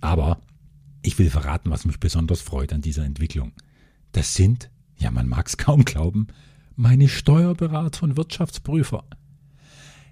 Aber 0.00 0.40
ich 1.02 1.18
will 1.18 1.30
verraten, 1.30 1.70
was 1.70 1.84
mich 1.84 2.00
besonders 2.00 2.40
freut 2.40 2.72
an 2.72 2.80
dieser 2.80 3.04
Entwicklung. 3.04 3.52
Das 4.12 4.34
sind, 4.34 4.70
ja 4.98 5.10
man 5.10 5.28
mag 5.28 5.46
es 5.46 5.58
kaum 5.58 5.84
glauben, 5.84 6.28
meine 6.74 7.08
Steuerberater 7.08 8.04
und 8.04 8.16
Wirtschaftsprüfer. 8.16 9.04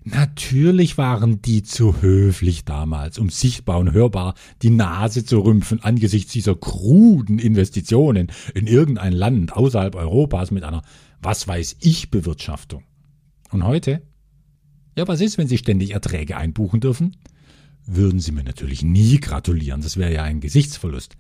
Natürlich 0.05 0.99
waren 0.99 1.41
die 1.41 1.63
zu 1.63 2.03
höflich 2.03 2.65
damals, 2.65 3.19
um 3.19 3.31
sichtbar 3.31 3.79
und 3.79 3.93
hörbar 3.93 4.35
die 4.63 4.71
Nase 4.71 5.25
zu 5.25 5.41
rümpfen 5.41 5.83
angesichts 5.83 6.33
dieser 6.33 6.55
kruden 6.55 7.39
Investitionen 7.39 8.31
in 8.55 8.67
irgendein 8.67 9.13
Land 9.13 9.55
außerhalb 9.55 9.95
Europas 9.95 10.51
mit 10.51 10.63
einer 10.63 10.83
was 11.23 11.49
weiß 11.49 11.77
ich 11.81 12.11
Bewirtschaftung. 12.11 12.83
Und 13.51 13.65
heute 13.65 14.03
ja, 14.97 15.09
was 15.09 15.21
ist, 15.21 15.39
wenn 15.39 15.49
Sie 15.49 15.59
ständig 15.59 15.91
Erträge 15.91 16.37
einbuchen 16.37 16.81
dürfen? 16.81 17.17
Würden 17.87 18.21
Sie 18.21 18.33
mir 18.33 18.45
natürlich 18.45 18.83
nie 18.83 19.19
gratulieren, 19.19 19.81
das 19.81 19.97
wäre 19.97 20.13
ja 20.13 20.23
ein 20.23 20.41
Gesichtsverlust. 20.41 21.17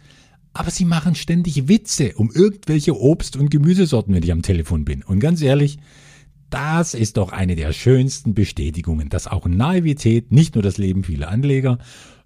Aber 0.52 0.70
Sie 0.70 0.84
machen 0.84 1.16
ständig 1.16 1.68
Witze 1.68 2.14
um 2.14 2.30
irgendwelche 2.30 2.92
Obst- 2.92 3.36
und 3.36 3.50
Gemüsesorten, 3.50 4.14
wenn 4.14 4.22
ich 4.22 4.30
am 4.30 4.42
Telefon 4.42 4.84
bin. 4.84 5.02
Und 5.02 5.18
ganz 5.18 5.42
ehrlich, 5.42 5.78
das 6.54 6.94
ist 6.94 7.16
doch 7.16 7.32
eine 7.32 7.56
der 7.56 7.72
schönsten 7.72 8.32
Bestätigungen, 8.32 9.08
dass 9.08 9.26
auch 9.26 9.44
Naivität 9.46 10.30
nicht 10.30 10.54
nur 10.54 10.62
das 10.62 10.78
Leben 10.78 11.02
vieler 11.02 11.28
Anleger, 11.28 11.78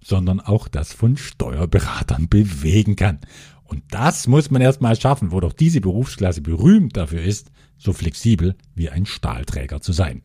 sondern 0.03 0.39
auch 0.39 0.67
das 0.67 0.93
von 0.93 1.17
Steuerberatern 1.17 2.29
bewegen 2.29 2.95
kann. 2.95 3.17
Und 3.63 3.81
das 3.89 4.27
muss 4.27 4.51
man 4.51 4.61
erstmal 4.61 4.95
schaffen, 5.01 5.31
wo 5.31 5.39
doch 5.39 5.51
diese 5.51 5.81
Berufsklasse 5.81 6.41
berühmt 6.41 6.95
dafür 6.95 7.23
ist, 7.23 7.49
so 7.79 7.91
flexibel 7.91 8.55
wie 8.75 8.91
ein 8.91 9.07
Stahlträger 9.07 9.81
zu 9.81 9.93
sein. 9.93 10.21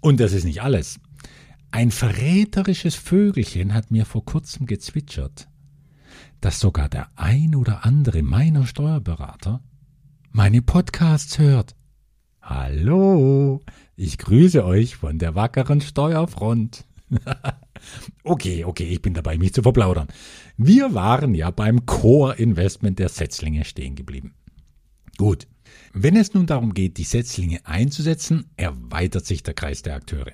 Und 0.00 0.20
das 0.20 0.32
ist 0.32 0.44
nicht 0.44 0.62
alles. 0.62 0.98
Ein 1.70 1.90
verräterisches 1.90 2.94
Vögelchen 2.94 3.74
hat 3.74 3.90
mir 3.90 4.06
vor 4.06 4.24
kurzem 4.24 4.64
gezwitschert, 4.64 5.48
dass 6.40 6.60
sogar 6.60 6.88
der 6.88 7.08
ein 7.14 7.54
oder 7.54 7.84
andere 7.84 8.22
meiner 8.22 8.66
Steuerberater 8.66 9.60
meine 10.30 10.62
Podcasts 10.62 11.38
hört. 11.38 11.77
Hallo, 12.48 13.60
ich 13.94 14.16
grüße 14.16 14.64
euch 14.64 14.96
von 14.96 15.18
der 15.18 15.34
wackeren 15.34 15.82
Steuerfront. 15.82 16.86
okay, 18.24 18.64
okay, 18.64 18.84
ich 18.84 19.02
bin 19.02 19.12
dabei, 19.12 19.36
mich 19.36 19.52
zu 19.52 19.60
verplaudern. 19.60 20.08
Wir 20.56 20.94
waren 20.94 21.34
ja 21.34 21.50
beim 21.50 21.84
Core-Investment 21.84 22.98
der 23.00 23.10
Setzlinge 23.10 23.66
stehen 23.66 23.96
geblieben. 23.96 24.32
Gut, 25.18 25.46
wenn 25.92 26.16
es 26.16 26.32
nun 26.32 26.46
darum 26.46 26.72
geht, 26.72 26.96
die 26.96 27.04
Setzlinge 27.04 27.60
einzusetzen, 27.66 28.46
erweitert 28.56 29.26
sich 29.26 29.42
der 29.42 29.52
Kreis 29.52 29.82
der 29.82 29.96
Akteure. 29.96 30.32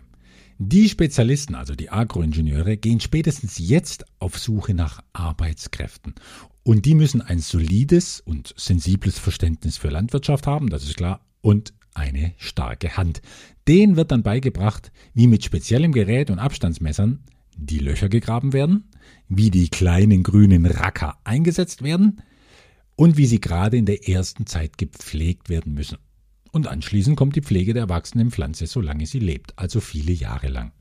Die 0.58 0.88
Spezialisten, 0.88 1.56
also 1.56 1.74
die 1.74 1.90
Agroingenieure, 1.90 2.76
gehen 2.76 3.00
spätestens 3.00 3.58
jetzt 3.58 4.04
auf 4.20 4.38
Suche 4.38 4.72
nach 4.72 5.02
Arbeitskräften. 5.14 6.14
Und 6.62 6.86
die 6.86 6.94
müssen 6.94 7.22
ein 7.22 7.40
solides 7.40 8.20
und 8.20 8.54
sensibles 8.56 9.18
Verständnis 9.18 9.78
für 9.78 9.88
Landwirtschaft 9.88 10.46
haben, 10.46 10.70
das 10.70 10.84
ist 10.84 10.96
klar, 10.96 11.26
und 11.40 11.74
eine 11.94 12.34
starke 12.36 12.96
Hand. 12.96 13.22
Denen 13.66 13.96
wird 13.96 14.12
dann 14.12 14.22
beigebracht, 14.22 14.92
wie 15.14 15.26
mit 15.26 15.44
speziellem 15.44 15.92
Gerät 15.92 16.30
und 16.30 16.38
Abstandsmessern 16.38 17.24
die 17.56 17.78
Löcher 17.78 18.08
gegraben 18.08 18.52
werden, 18.52 18.90
wie 19.28 19.50
die 19.50 19.68
kleinen 19.68 20.22
grünen 20.22 20.66
Racker 20.66 21.18
eingesetzt 21.24 21.82
werden, 21.82 22.20
und 22.96 23.16
wie 23.16 23.26
sie 23.26 23.40
gerade 23.40 23.76
in 23.76 23.86
der 23.86 24.08
ersten 24.08 24.46
Zeit 24.46 24.78
gepflegt 24.78 25.48
werden 25.48 25.74
müssen. 25.74 25.98
Und 26.52 26.68
anschließend 26.68 27.16
kommt 27.16 27.34
die 27.34 27.42
Pflege 27.42 27.74
der 27.74 27.82
erwachsenen 27.82 28.30
Pflanze, 28.30 28.66
solange 28.66 29.06
sie 29.06 29.18
lebt, 29.18 29.58
also 29.58 29.80
viele 29.80 30.12
Jahre 30.12 30.48
lang. 30.48 30.72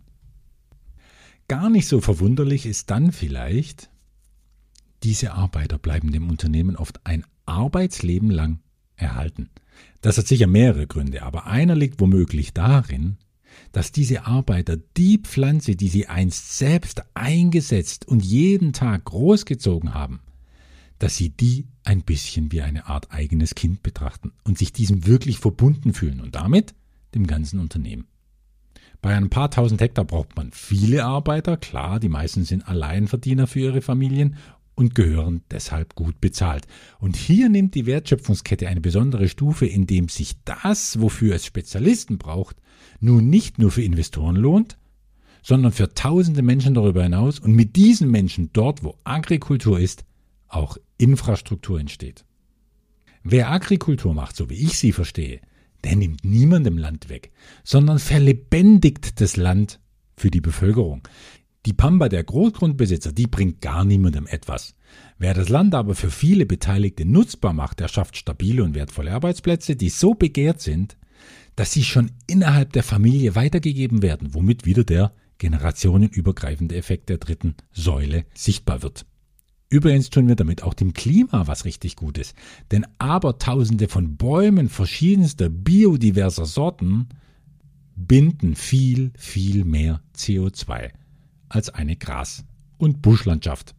Gar 1.48 1.70
nicht 1.70 1.88
so 1.88 2.00
verwunderlich 2.00 2.66
ist 2.66 2.92
dann 2.92 3.12
vielleicht, 3.12 3.90
diese 5.02 5.34
Arbeiter 5.34 5.78
bleiben 5.78 6.12
dem 6.12 6.30
Unternehmen 6.30 6.76
oft 6.76 7.06
ein 7.06 7.26
Arbeitsleben 7.46 8.30
lang 8.30 8.60
erhalten. 8.96 9.50
Das 10.02 10.18
hat 10.18 10.28
sicher 10.28 10.48
mehrere 10.48 10.88
Gründe, 10.88 11.24
aber 11.24 11.48
einer 11.48 11.76
liegt 11.76 12.02
womöglich 12.02 12.54
darin, 12.54 13.18
dass 13.72 13.92
diese 13.92 14.26
Arbeiter 14.26 14.78
die 14.98 15.18
Pflanze, 15.18 15.76
die 15.76 15.90
sie 15.90 16.08
einst 16.08 16.58
selbst 16.58 17.04
eingesetzt 17.14 18.08
und 18.08 18.24
jeden 18.24 18.74
Tag 18.74 19.06
großgezogen 19.06 19.94
haben, 19.94 20.22
dass 21.00 21.16
sie 21.16 21.30
die 21.30 21.68
ein 21.84 22.02
bisschen 22.02 22.52
wie 22.52 22.62
eine 22.62 22.88
Art 22.88 23.12
eigenes 23.12 23.56
Kind 23.56 23.84
betrachten 23.84 24.32
und 24.44 24.58
sich 24.58 24.74
diesem 24.74 25.06
wirklich 25.06 25.40
verbunden 25.40 25.94
fühlen 25.94 26.22
und 26.22 26.36
damit 26.36 26.74
dem 27.14 27.28
ganzen 27.28 27.60
Unternehmen. 27.60 28.08
Bei 29.02 29.16
ein 29.16 29.30
paar 29.30 29.52
tausend 29.52 29.82
Hektar 29.82 30.06
braucht 30.06 30.36
man 30.38 30.52
viele 30.54 31.04
Arbeiter, 31.04 31.58
klar, 31.58 32.00
die 32.00 32.10
meisten 32.10 32.46
sind 32.46 32.68
Alleinverdiener 32.68 33.48
für 33.48 33.60
ihre 33.60 33.82
Familien 33.82 34.38
und 34.76 34.96
gehören 34.96 35.42
deshalb 35.52 35.96
gut 35.96 36.20
bezahlt. 36.20 36.68
Und 37.00 37.16
hier 37.16 37.50
nimmt 37.50 37.76
die 37.76 37.86
Wertschöpfungskette 37.86 38.68
eine 38.68 38.82
besondere 38.82 39.30
Stufe, 39.30 39.66
indem 39.66 40.10
sich 40.10 40.34
das, 40.46 41.00
wofür 41.00 41.36
es 41.36 41.46
Spezialisten 41.46 42.18
braucht, 42.18 42.58
nun 43.00 43.30
nicht 43.30 43.60
nur 43.60 43.72
für 43.72 43.84
Investoren 43.84 44.36
lohnt, 44.36 44.78
sondern 45.44 45.72
für 45.72 45.94
tausende 45.94 46.42
Menschen 46.42 46.74
darüber 46.74 47.04
hinaus 47.04 47.40
und 47.40 47.54
mit 47.54 47.76
diesen 47.76 48.10
Menschen 48.10 48.50
dort, 48.54 48.84
wo 48.84 48.98
Agrikultur 49.04 49.80
ist, 49.80 50.06
auch 50.48 50.78
Infrastruktur 50.98 51.80
entsteht. 51.80 52.26
Wer 53.24 53.52
Agrikultur 53.52 54.14
macht, 54.14 54.36
so 54.36 54.50
wie 54.50 54.56
ich 54.56 54.78
sie 54.78 54.92
verstehe, 54.92 55.42
der 55.84 55.96
nimmt 55.96 56.24
niemandem 56.24 56.78
Land 56.78 57.10
weg, 57.10 57.32
sondern 57.64 58.00
verlebendigt 58.00 59.20
das 59.20 59.36
Land 59.36 59.80
für 60.16 60.32
die 60.32 60.42
Bevölkerung. 60.42 61.08
Die 61.66 61.74
Pampa 61.74 62.10
der 62.10 62.26
Großgrundbesitzer, 62.26 63.14
die 63.14 63.28
bringt 63.28 63.62
gar 63.62 63.86
niemandem 63.86 64.28
etwas. 64.28 64.76
Wer 65.18 65.34
das 65.34 65.48
Land 65.48 65.74
aber 65.76 65.96
für 65.96 66.12
viele 66.12 66.46
Beteiligte 66.46 67.06
nutzbar 67.06 67.54
macht, 67.54 67.80
der 67.80 67.88
schafft 67.88 68.18
stabile 68.18 68.64
und 68.64 68.76
wertvolle 68.76 69.14
Arbeitsplätze, 69.14 69.78
die 69.78 69.90
so 69.90 70.14
begehrt 70.14 70.60
sind, 70.60 70.98
dass 71.56 71.72
sie 71.72 71.86
schon 71.86 72.12
innerhalb 72.28 72.74
der 72.74 72.84
Familie 72.84 73.36
weitergegeben 73.36 74.02
werden, 74.02 74.34
womit 74.34 74.66
wieder 74.66 74.84
der 74.84 75.14
generationenübergreifende 75.38 76.76
Effekt 76.76 77.08
der 77.08 77.18
dritten 77.18 77.56
Säule 77.72 78.26
sichtbar 78.34 78.84
wird. 78.84 79.06
Übrigens 79.70 80.10
tun 80.10 80.28
wir 80.28 80.36
damit 80.36 80.64
auch 80.64 80.74
dem 80.74 80.94
Klima 80.94 81.48
was 81.48 81.64
richtig 81.64 81.96
Gutes. 81.96 82.36
Denn 82.72 82.86
Abertausende 83.00 83.88
von 83.88 84.18
Bäumen 84.18 84.68
verschiedenster 84.68 85.50
biodiverser 85.50 86.46
Sorten 86.46 87.08
binden 87.96 88.56
viel, 88.56 89.14
viel 89.16 89.64
mehr 89.64 90.02
CO2 90.16 90.92
als 91.54 91.70
eine 91.70 91.96
Gras- 91.96 92.44
und 92.78 93.02
Buschlandschaft. 93.02 93.76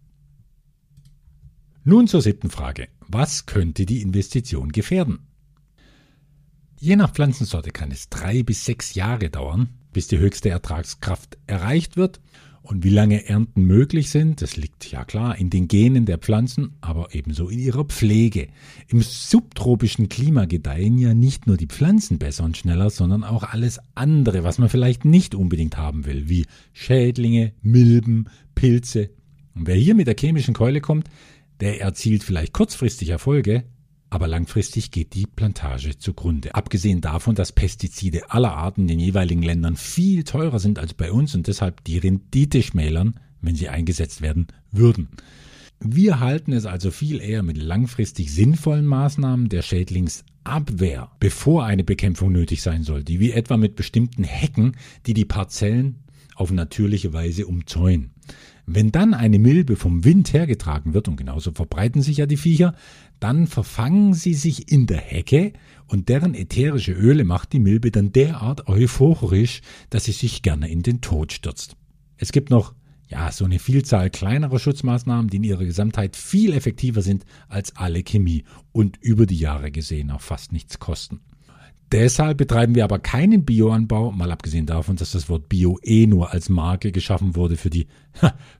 Nun 1.83 2.07
zur 2.07 2.23
siebten 2.23 2.50
Frage. 2.50 2.88
Was 3.00 3.47
könnte 3.47 3.85
die 3.85 4.00
Investition 4.00 4.73
gefährden? 4.73 5.26
Je 6.81 6.97
nach 6.97 7.12
Pflanzensorte 7.12 7.71
kann 7.71 7.90
es 7.90 8.09
drei 8.09 8.43
bis 8.43 8.64
sechs 8.64 8.95
Jahre 8.95 9.28
dauern, 9.28 9.69
bis 9.93 10.07
die 10.09 10.19
höchste 10.19 10.50
Ertragskraft 10.50 11.37
erreicht 11.47 11.97
wird 11.97 12.21
und 12.64 12.83
wie 12.83 12.90
lange 12.90 13.28
Ernten 13.28 13.64
möglich 13.64 14.09
sind, 14.09 14.40
das 14.40 14.56
liegt 14.56 14.90
ja 14.90 15.04
klar 15.04 15.37
in 15.37 15.50
den 15.50 15.68
Genen 15.68 16.06
der 16.06 16.16
Pflanzen, 16.16 16.73
aber 16.80 17.14
ebenso 17.14 17.50
in 17.50 17.59
ihrer 17.59 17.85
Pflege. 17.85 18.49
Im 18.88 19.02
subtropischen 19.02 20.09
Klima 20.09 20.47
gedeihen 20.47 20.97
ja 20.97 21.12
nicht 21.12 21.47
nur 21.47 21.59
die 21.59 21.66
Pflanzen 21.66 22.18
besser 22.18 22.44
und 22.44 22.56
schneller, 22.56 22.88
sondern 22.88 23.23
auch 23.23 23.42
alles 23.42 23.80
andere, 23.94 24.44
was 24.44 24.56
man 24.56 24.71
vielleicht 24.71 25.04
nicht 25.04 25.35
unbedingt 25.35 25.76
haben 25.76 26.06
will, 26.06 26.30
wie 26.30 26.47
Schädlinge, 26.73 27.52
Milben, 27.61 28.30
Pilze. 28.54 29.11
Und 29.54 29.66
wer 29.66 29.76
hier 29.76 29.94
mit 29.94 30.06
der 30.06 30.16
chemischen 30.18 30.54
Keule 30.54 30.80
kommt, 30.80 31.11
der 31.61 31.83
erzielt 31.83 32.25
vielleicht 32.25 32.54
kurzfristig 32.54 33.11
Erfolge, 33.11 33.64
aber 34.14 34.28
langfristig 34.28 34.92
geht 34.92 35.14
die 35.14 35.26
Plantage 35.26 35.99
zugrunde. 35.99 36.54
Abgesehen 36.54 37.00
davon, 37.00 37.35
dass 37.35 37.50
Pestizide 37.50 38.30
aller 38.30 38.54
Arten 38.54 38.83
in 38.83 38.87
den 38.87 39.00
jeweiligen 39.00 39.42
Ländern 39.42 39.76
viel 39.76 40.23
teurer 40.23 40.61
sind 40.61 40.78
als 40.78 40.94
bei 40.94 41.11
uns 41.11 41.35
und 41.35 41.49
deshalb 41.49 41.83
die 41.83 41.99
Rendite 41.99 42.62
schmälern, 42.62 43.18
wenn 43.40 43.56
sie 43.56 43.68
eingesetzt 43.68 44.23
werden 44.23 44.47
würden. 44.71 45.09
Wir 45.80 46.21
halten 46.21 46.52
es 46.52 46.64
also 46.64 46.92
viel 46.92 47.21
eher 47.21 47.42
mit 47.42 47.56
langfristig 47.59 48.33
sinnvollen 48.33 48.87
Maßnahmen 48.87 49.49
der 49.49 49.62
Schädlingsabwehr, 49.62 51.11
bevor 51.18 51.64
eine 51.64 51.83
Bekämpfung 51.83 52.30
nötig 52.30 52.62
sein 52.62 52.85
sollte, 52.85 53.18
wie 53.18 53.33
etwa 53.33 53.56
mit 53.56 53.75
bestimmten 53.75 54.23
Hecken, 54.23 54.76
die 55.06 55.14
die 55.14 55.25
Parzellen 55.25 56.04
auf 56.37 56.52
natürliche 56.52 57.12
Weise 57.12 57.49
umzäunen. 57.49 58.12
Wenn 58.66 58.92
dann 58.92 59.12
eine 59.12 59.38
Milbe 59.38 59.76
vom 59.76 60.04
Wind 60.04 60.33
hergetragen 60.33 60.94
wird, 60.94 61.09
und 61.09 61.16
genauso 61.16 61.52
verbreiten 61.52 62.00
sich 62.00 62.18
ja 62.18 62.26
die 62.26 62.38
Viecher, 62.38 62.75
dann 63.21 63.47
verfangen 63.47 64.14
sie 64.14 64.35
sich 64.35 64.73
in 64.73 64.87
der 64.87 64.99
Hecke 64.99 65.52
und 65.87 66.09
deren 66.09 66.35
ätherische 66.35 66.92
Öle 66.92 67.25
macht 67.25 67.52
die 67.52 67.61
Milbe 67.61 67.90
dann 67.90 68.12
derart 68.12 68.66
euphorisch, 68.68 69.61
dass 69.90 70.04
sie 70.04 70.12
sich 70.12 70.42
gerne 70.42 70.68
in 70.71 70.83
den 70.83 71.00
Tod 71.00 71.33
stürzt. 71.33 71.76
Es 72.16 72.33
gibt 72.33 72.50
noch 72.50 72.75
ja, 73.09 73.30
so 73.30 73.44
eine 73.44 73.59
Vielzahl 73.59 74.09
kleinerer 74.09 74.59
Schutzmaßnahmen, 74.59 75.28
die 75.28 75.37
in 75.37 75.44
ihrer 75.44 75.64
Gesamtheit 75.64 76.16
viel 76.16 76.54
effektiver 76.54 77.02
sind 77.02 77.25
als 77.49 77.76
alle 77.76 78.02
Chemie 78.02 78.44
und 78.73 78.97
über 78.97 79.26
die 79.26 79.38
Jahre 79.38 79.71
gesehen 79.71 80.11
auch 80.11 80.23
fast 80.23 80.52
nichts 80.52 80.78
kosten. 80.78 81.21
Deshalb 81.94 82.38
betreiben 82.38 82.74
wir 82.74 82.82
aber 82.82 82.98
keinen 82.98 83.44
Bioanbau, 83.44 84.10
mal 84.10 84.32
abgesehen 84.32 84.66
davon, 84.66 84.96
dass 84.96 85.12
das 85.12 85.28
Wort 85.28 85.48
Bio 85.48 85.78
eh 85.84 86.08
nur 86.08 86.32
als 86.32 86.48
Marke 86.48 86.90
geschaffen 86.90 87.36
wurde 87.36 87.56
für 87.56 87.70
die 87.70 87.86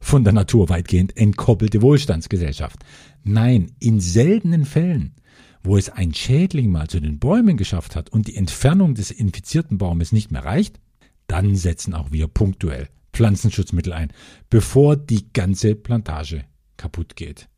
von 0.01 0.23
der 0.23 0.33
Natur 0.33 0.69
weitgehend 0.69 1.17
entkoppelte 1.17 1.83
Wohlstandsgesellschaft. 1.83 2.85
Nein, 3.25 3.73
in 3.81 3.99
seltenen 3.99 4.65
Fällen, 4.65 5.17
wo 5.65 5.77
es 5.77 5.91
ein 5.91 6.15
Schädling 6.15 6.71
mal 6.71 6.87
zu 6.87 7.01
den 7.01 7.19
Bäumen 7.19 7.57
geschafft 7.57 7.97
hat 7.97 8.09
und 8.09 8.29
die 8.29 8.37
Entfernung 8.37 8.95
des 8.95 9.11
infizierten 9.11 9.79
Baumes 9.79 10.13
nicht 10.13 10.31
mehr 10.31 10.45
reicht, 10.45 10.79
dann 11.27 11.57
setzen 11.57 11.93
auch 11.93 12.13
wir 12.13 12.29
punktuell 12.29 12.89
Pflanzenschutzmittel 13.13 13.95
ein, 13.95 14.13
bevor 14.49 14.95
die 14.95 15.33
ganze 15.33 15.75
Plantage 15.75 16.45
kaputt 16.77 17.17
geht. 17.17 17.49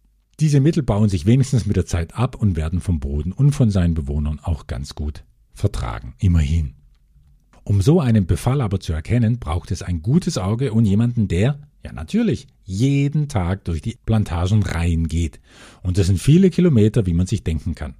Diese 0.41 0.61
Mittel 0.61 0.83
bauen 0.83 1.11
sich 1.11 1.27
wenigstens 1.27 1.67
mit 1.67 1.77
der 1.77 1.85
Zeit 1.85 2.15
ab 2.15 2.35
und 2.35 2.57
werden 2.57 2.81
vom 2.81 2.99
Boden 2.99 3.33
und 3.33 3.53
von 3.53 3.71
seinen 3.71 3.93
Bewohnern 3.93 4.41
auch 4.43 4.67
ganz 4.67 4.95
gut 4.95 5.23
vertragen. 5.57 6.15
Immerhin. 6.19 6.75
Um 7.65 7.83
so 7.83 8.01
einen 8.01 8.27
Befall 8.27 8.61
aber 8.61 8.79
zu 8.79 8.93
erkennen, 8.93 9.41
braucht 9.41 9.73
es 9.73 9.83
ein 9.83 10.01
gutes 10.01 10.39
Auge 10.39 10.73
und 10.73 10.85
jemanden, 10.85 11.27
der, 11.27 11.59
ja 11.83 11.93
natürlich, 11.93 12.47
jeden 12.63 13.29
Tag 13.29 13.65
durch 13.65 13.83
die 13.83 13.99
Plantagen 14.07 14.63
reingeht. 14.63 15.41
Und 15.83 15.99
das 15.99 16.07
sind 16.07 16.21
viele 16.21 16.51
Kilometer, 16.51 17.07
wie 17.07 17.15
man 17.15 17.27
sich 17.27 17.43
denken 17.43 17.75
kann. 17.75 17.95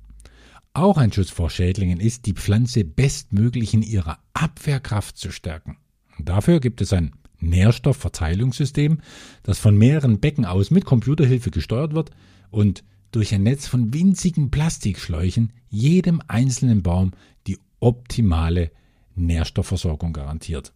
Auch 0.73 0.99
ein 0.99 1.13
Schutz 1.13 1.31
vor 1.31 1.51
Schädlingen 1.51 1.99
ist, 1.99 2.27
die 2.27 2.35
Pflanze 2.35 2.85
bestmöglich 2.85 3.75
in 3.75 3.83
ihrer 3.83 4.19
Abwehrkraft 4.35 5.17
zu 5.17 5.33
stärken. 5.33 5.79
Dafür 6.19 6.61
gibt 6.61 6.81
es 6.81 6.93
ein 6.93 7.13
Nährstoffverteilungssystem, 7.41 8.99
das 9.43 9.59
von 9.59 9.77
mehreren 9.77 10.21
Becken 10.21 10.45
aus 10.45 10.71
mit 10.71 10.85
Computerhilfe 10.85 11.51
gesteuert 11.51 11.95
wird 11.95 12.11
und 12.51 12.85
durch 13.17 13.35
ein 13.35 13.45
Netz 13.45 13.67
von 13.67 13.95
winzigen 13.95 14.51
Plastikschläuchen 14.51 15.51
jedem 15.71 16.21
einzelnen 16.29 16.83
Baum 16.83 17.13
die 17.47 17.59
optimale 17.81 18.71
Nährstoffversorgung 19.15 20.13
garantiert. 20.13 20.75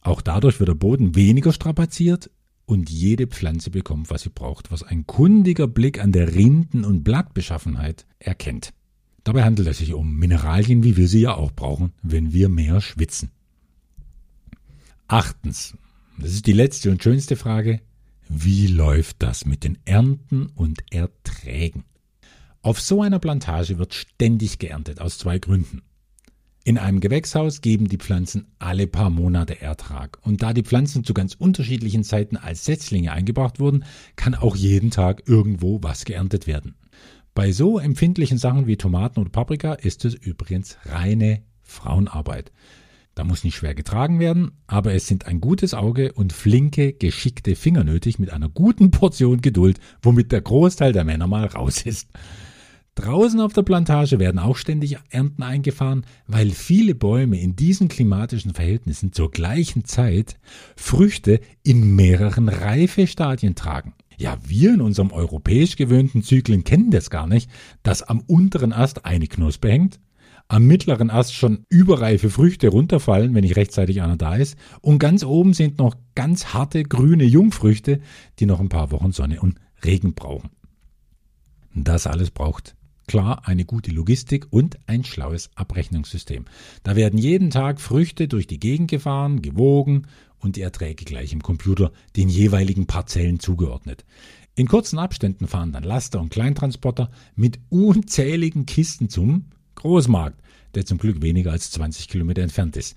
Auch 0.00 0.20
dadurch 0.20 0.58
wird 0.58 0.68
der 0.68 0.74
Boden 0.74 1.14
weniger 1.14 1.52
strapaziert 1.52 2.28
und 2.66 2.90
jede 2.90 3.28
Pflanze 3.28 3.70
bekommt, 3.70 4.10
was 4.10 4.22
sie 4.22 4.30
braucht, 4.30 4.72
was 4.72 4.82
ein 4.82 5.06
kundiger 5.06 5.68
Blick 5.68 6.02
an 6.02 6.10
der 6.10 6.34
Rinden- 6.34 6.84
und 6.84 7.04
Blattbeschaffenheit 7.04 8.04
erkennt. 8.18 8.74
Dabei 9.22 9.44
handelt 9.44 9.68
es 9.68 9.78
sich 9.78 9.94
um 9.94 10.16
Mineralien, 10.16 10.82
wie 10.82 10.96
wir 10.96 11.06
sie 11.06 11.20
ja 11.20 11.34
auch 11.34 11.52
brauchen, 11.52 11.92
wenn 12.02 12.32
wir 12.32 12.48
mehr 12.48 12.80
schwitzen. 12.80 13.30
Achtens, 15.06 15.78
das 16.18 16.32
ist 16.32 16.48
die 16.48 16.52
letzte 16.52 16.90
und 16.90 17.00
schönste 17.00 17.36
Frage, 17.36 17.80
wie 18.28 18.66
läuft 18.66 19.22
das 19.22 19.44
mit 19.44 19.64
den 19.64 19.78
Ernten 19.84 20.46
und 20.54 20.82
Erträgen? 20.92 21.84
Auf 22.62 22.80
so 22.80 23.02
einer 23.02 23.18
Plantage 23.18 23.78
wird 23.78 23.94
ständig 23.94 24.58
geerntet 24.58 25.00
aus 25.00 25.18
zwei 25.18 25.38
Gründen. 25.38 25.82
In 26.66 26.78
einem 26.78 27.00
Gewächshaus 27.00 27.60
geben 27.60 27.88
die 27.88 27.98
Pflanzen 27.98 28.46
alle 28.58 28.86
paar 28.86 29.10
Monate 29.10 29.60
Ertrag. 29.60 30.18
Und 30.22 30.42
da 30.42 30.54
die 30.54 30.62
Pflanzen 30.62 31.04
zu 31.04 31.12
ganz 31.12 31.34
unterschiedlichen 31.34 32.04
Zeiten 32.04 32.38
als 32.38 32.64
Setzlinge 32.64 33.12
eingebracht 33.12 33.60
wurden, 33.60 33.84
kann 34.16 34.34
auch 34.34 34.56
jeden 34.56 34.90
Tag 34.90 35.28
irgendwo 35.28 35.82
was 35.82 36.06
geerntet 36.06 36.46
werden. 36.46 36.74
Bei 37.34 37.52
so 37.52 37.78
empfindlichen 37.78 38.38
Sachen 38.38 38.66
wie 38.66 38.78
Tomaten 38.78 39.20
oder 39.20 39.28
Paprika 39.28 39.74
ist 39.74 40.06
es 40.06 40.14
übrigens 40.14 40.78
reine 40.86 41.42
Frauenarbeit. 41.60 42.50
Da 43.14 43.22
muss 43.22 43.44
nicht 43.44 43.54
schwer 43.54 43.74
getragen 43.74 44.18
werden, 44.18 44.52
aber 44.66 44.92
es 44.94 45.06
sind 45.06 45.26
ein 45.26 45.40
gutes 45.40 45.72
Auge 45.72 46.12
und 46.12 46.32
flinke, 46.32 46.92
geschickte 46.92 47.54
Finger 47.54 47.84
nötig 47.84 48.18
mit 48.18 48.30
einer 48.30 48.48
guten 48.48 48.90
Portion 48.90 49.40
Geduld, 49.40 49.78
womit 50.02 50.32
der 50.32 50.40
Großteil 50.40 50.92
der 50.92 51.04
Männer 51.04 51.28
mal 51.28 51.46
raus 51.46 51.82
ist. 51.82 52.08
Draußen 52.96 53.40
auf 53.40 53.52
der 53.52 53.62
Plantage 53.62 54.18
werden 54.20 54.38
auch 54.38 54.56
ständig 54.56 54.98
Ernten 55.10 55.42
eingefahren, 55.42 56.06
weil 56.26 56.50
viele 56.50 56.94
Bäume 56.94 57.40
in 57.40 57.56
diesen 57.56 57.88
klimatischen 57.88 58.54
Verhältnissen 58.54 59.12
zur 59.12 59.30
gleichen 59.30 59.84
Zeit 59.84 60.36
Früchte 60.76 61.40
in 61.62 61.94
mehreren 61.96 62.48
Reifestadien 62.48 63.54
tragen. 63.54 63.94
Ja, 64.16 64.38
wir 64.46 64.74
in 64.74 64.80
unserem 64.80 65.10
europäisch 65.10 65.74
gewöhnten 65.74 66.22
Zyklen 66.22 66.62
kennen 66.62 66.92
das 66.92 67.10
gar 67.10 67.26
nicht, 67.26 67.50
dass 67.82 68.02
am 68.02 68.20
unteren 68.20 68.72
Ast 68.72 69.04
eine 69.04 69.26
Knospe 69.26 69.70
hängt 69.70 69.98
am 70.48 70.66
mittleren 70.66 71.10
Ast 71.10 71.34
schon 71.34 71.64
überreife 71.68 72.30
Früchte 72.30 72.68
runterfallen, 72.68 73.34
wenn 73.34 73.44
nicht 73.44 73.56
rechtzeitig 73.56 74.02
einer 74.02 74.16
da 74.16 74.36
ist. 74.36 74.56
Und 74.80 74.98
ganz 74.98 75.24
oben 75.24 75.54
sind 75.54 75.78
noch 75.78 75.96
ganz 76.14 76.54
harte 76.54 76.82
grüne 76.82 77.24
Jungfrüchte, 77.24 78.00
die 78.38 78.46
noch 78.46 78.60
ein 78.60 78.68
paar 78.68 78.90
Wochen 78.90 79.12
Sonne 79.12 79.40
und 79.40 79.58
Regen 79.84 80.14
brauchen. 80.14 80.50
Das 81.74 82.06
alles 82.06 82.30
braucht 82.30 82.76
klar 83.06 83.46
eine 83.46 83.64
gute 83.64 83.90
Logistik 83.90 84.46
und 84.50 84.78
ein 84.86 85.04
schlaues 85.04 85.50
Abrechnungssystem. 85.54 86.44
Da 86.82 86.96
werden 86.96 87.18
jeden 87.18 87.50
Tag 87.50 87.80
Früchte 87.80 88.28
durch 88.28 88.46
die 88.46 88.60
Gegend 88.60 88.90
gefahren, 88.90 89.42
gewogen 89.42 90.06
und 90.38 90.56
die 90.56 90.62
Erträge 90.62 91.04
gleich 91.04 91.32
im 91.32 91.42
Computer 91.42 91.92
den 92.16 92.28
jeweiligen 92.28 92.86
Parzellen 92.86 93.40
zugeordnet. 93.40 94.04
In 94.54 94.68
kurzen 94.68 94.98
Abständen 94.98 95.48
fahren 95.48 95.72
dann 95.72 95.82
Laster 95.82 96.20
und 96.20 96.30
Kleintransporter 96.30 97.10
mit 97.34 97.58
unzähligen 97.70 98.66
Kisten 98.66 99.08
zum 99.08 99.46
Großmarkt, 99.74 100.40
der 100.74 100.84
zum 100.86 100.98
Glück 100.98 101.22
weniger 101.22 101.52
als 101.52 101.70
20 101.70 102.08
Kilometer 102.08 102.42
entfernt 102.42 102.76
ist. 102.76 102.96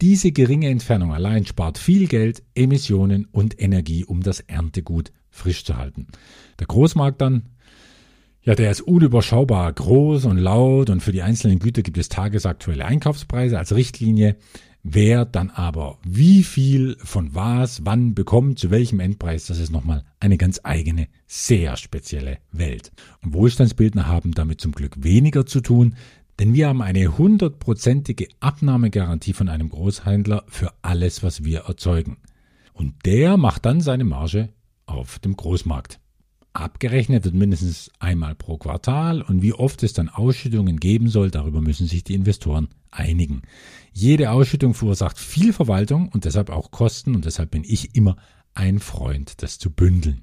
Diese 0.00 0.30
geringe 0.30 0.68
Entfernung 0.68 1.12
allein 1.12 1.44
spart 1.44 1.76
viel 1.76 2.06
Geld, 2.06 2.42
Emissionen 2.54 3.26
und 3.32 3.60
Energie, 3.60 4.04
um 4.04 4.22
das 4.22 4.40
Erntegut 4.40 5.12
frisch 5.30 5.64
zu 5.64 5.76
halten. 5.76 6.06
Der 6.60 6.68
Großmarkt 6.68 7.20
dann, 7.20 7.46
ja, 8.42 8.54
der 8.54 8.70
ist 8.70 8.80
unüberschaubar 8.80 9.72
groß 9.72 10.24
und 10.26 10.38
laut 10.38 10.90
und 10.90 11.02
für 11.02 11.12
die 11.12 11.22
einzelnen 11.22 11.58
Güter 11.58 11.82
gibt 11.82 11.98
es 11.98 12.08
tagesaktuelle 12.08 12.84
Einkaufspreise 12.84 13.58
als 13.58 13.74
Richtlinie. 13.74 14.36
Wer 14.84 15.24
dann 15.24 15.50
aber 15.50 15.98
wie 16.04 16.44
viel 16.44 16.96
von 17.02 17.34
was, 17.34 17.84
wann 17.84 18.14
bekommt, 18.14 18.60
zu 18.60 18.70
welchem 18.70 19.00
Endpreis, 19.00 19.46
das 19.46 19.58
ist 19.58 19.72
nochmal 19.72 20.04
eine 20.20 20.38
ganz 20.38 20.60
eigene, 20.62 21.08
sehr 21.26 21.76
spezielle 21.76 22.38
Welt. 22.52 22.92
Und 23.22 23.34
Wohlstandsbildner 23.34 24.06
haben 24.06 24.32
damit 24.32 24.60
zum 24.60 24.72
Glück 24.72 25.02
weniger 25.02 25.44
zu 25.44 25.60
tun, 25.60 25.96
denn 26.38 26.54
wir 26.54 26.68
haben 26.68 26.82
eine 26.82 27.18
hundertprozentige 27.18 28.28
Abnahmegarantie 28.40 29.32
von 29.32 29.48
einem 29.48 29.68
Großhändler 29.68 30.44
für 30.48 30.72
alles, 30.82 31.22
was 31.22 31.44
wir 31.44 31.60
erzeugen. 31.60 32.18
Und 32.72 32.94
der 33.04 33.36
macht 33.36 33.66
dann 33.66 33.80
seine 33.80 34.04
Marge 34.04 34.50
auf 34.86 35.18
dem 35.18 35.36
Großmarkt. 35.36 35.98
Abgerechnet 36.52 37.24
wird 37.24 37.34
mindestens 37.34 37.90
einmal 37.98 38.34
pro 38.34 38.56
Quartal 38.56 39.22
und 39.22 39.42
wie 39.42 39.52
oft 39.52 39.82
es 39.82 39.92
dann 39.92 40.08
Ausschüttungen 40.08 40.78
geben 40.78 41.08
soll, 41.08 41.30
darüber 41.30 41.60
müssen 41.60 41.86
sich 41.86 42.04
die 42.04 42.14
Investoren 42.14 42.68
einigen. 42.90 43.42
Jede 43.92 44.30
Ausschüttung 44.30 44.74
verursacht 44.74 45.18
viel 45.18 45.52
Verwaltung 45.52 46.08
und 46.08 46.24
deshalb 46.24 46.50
auch 46.50 46.70
Kosten 46.70 47.14
und 47.14 47.24
deshalb 47.24 47.50
bin 47.50 47.64
ich 47.64 47.94
immer 47.94 48.16
ein 48.54 48.78
Freund, 48.78 49.42
das 49.42 49.58
zu 49.58 49.70
bündeln. 49.70 50.22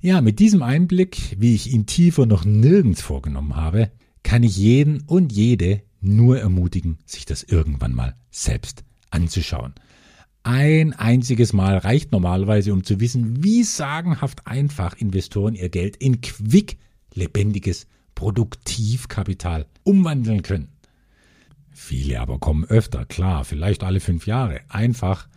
Ja, 0.00 0.20
mit 0.20 0.40
diesem 0.40 0.62
Einblick, 0.62 1.36
wie 1.38 1.54
ich 1.54 1.72
ihn 1.72 1.86
tiefer 1.86 2.26
noch 2.26 2.44
nirgends 2.44 3.02
vorgenommen 3.02 3.54
habe, 3.54 3.92
kann 4.22 4.42
ich 4.42 4.56
jeden 4.56 5.02
und 5.02 5.32
jede 5.32 5.82
nur 6.00 6.38
ermutigen, 6.38 6.98
sich 7.06 7.26
das 7.26 7.42
irgendwann 7.42 7.94
mal 7.94 8.16
selbst 8.30 8.84
anzuschauen. 9.10 9.74
Ein 10.44 10.92
einziges 10.92 11.52
Mal 11.52 11.78
reicht 11.78 12.10
normalerweise, 12.10 12.72
um 12.72 12.82
zu 12.82 12.98
wissen, 12.98 13.44
wie 13.44 13.62
sagenhaft 13.62 14.46
einfach 14.46 14.96
Investoren 14.96 15.54
ihr 15.54 15.68
Geld 15.68 15.96
in 15.96 16.20
quick 16.20 16.78
lebendiges 17.14 17.86
Produktivkapital 18.14 19.66
umwandeln 19.84 20.42
können. 20.42 20.68
Viele 21.70 22.20
aber 22.20 22.38
kommen 22.38 22.64
öfter, 22.64 23.04
klar, 23.06 23.44
vielleicht 23.44 23.84
alle 23.84 24.00
fünf 24.00 24.26
Jahre, 24.26 24.60
einfach 24.68 25.28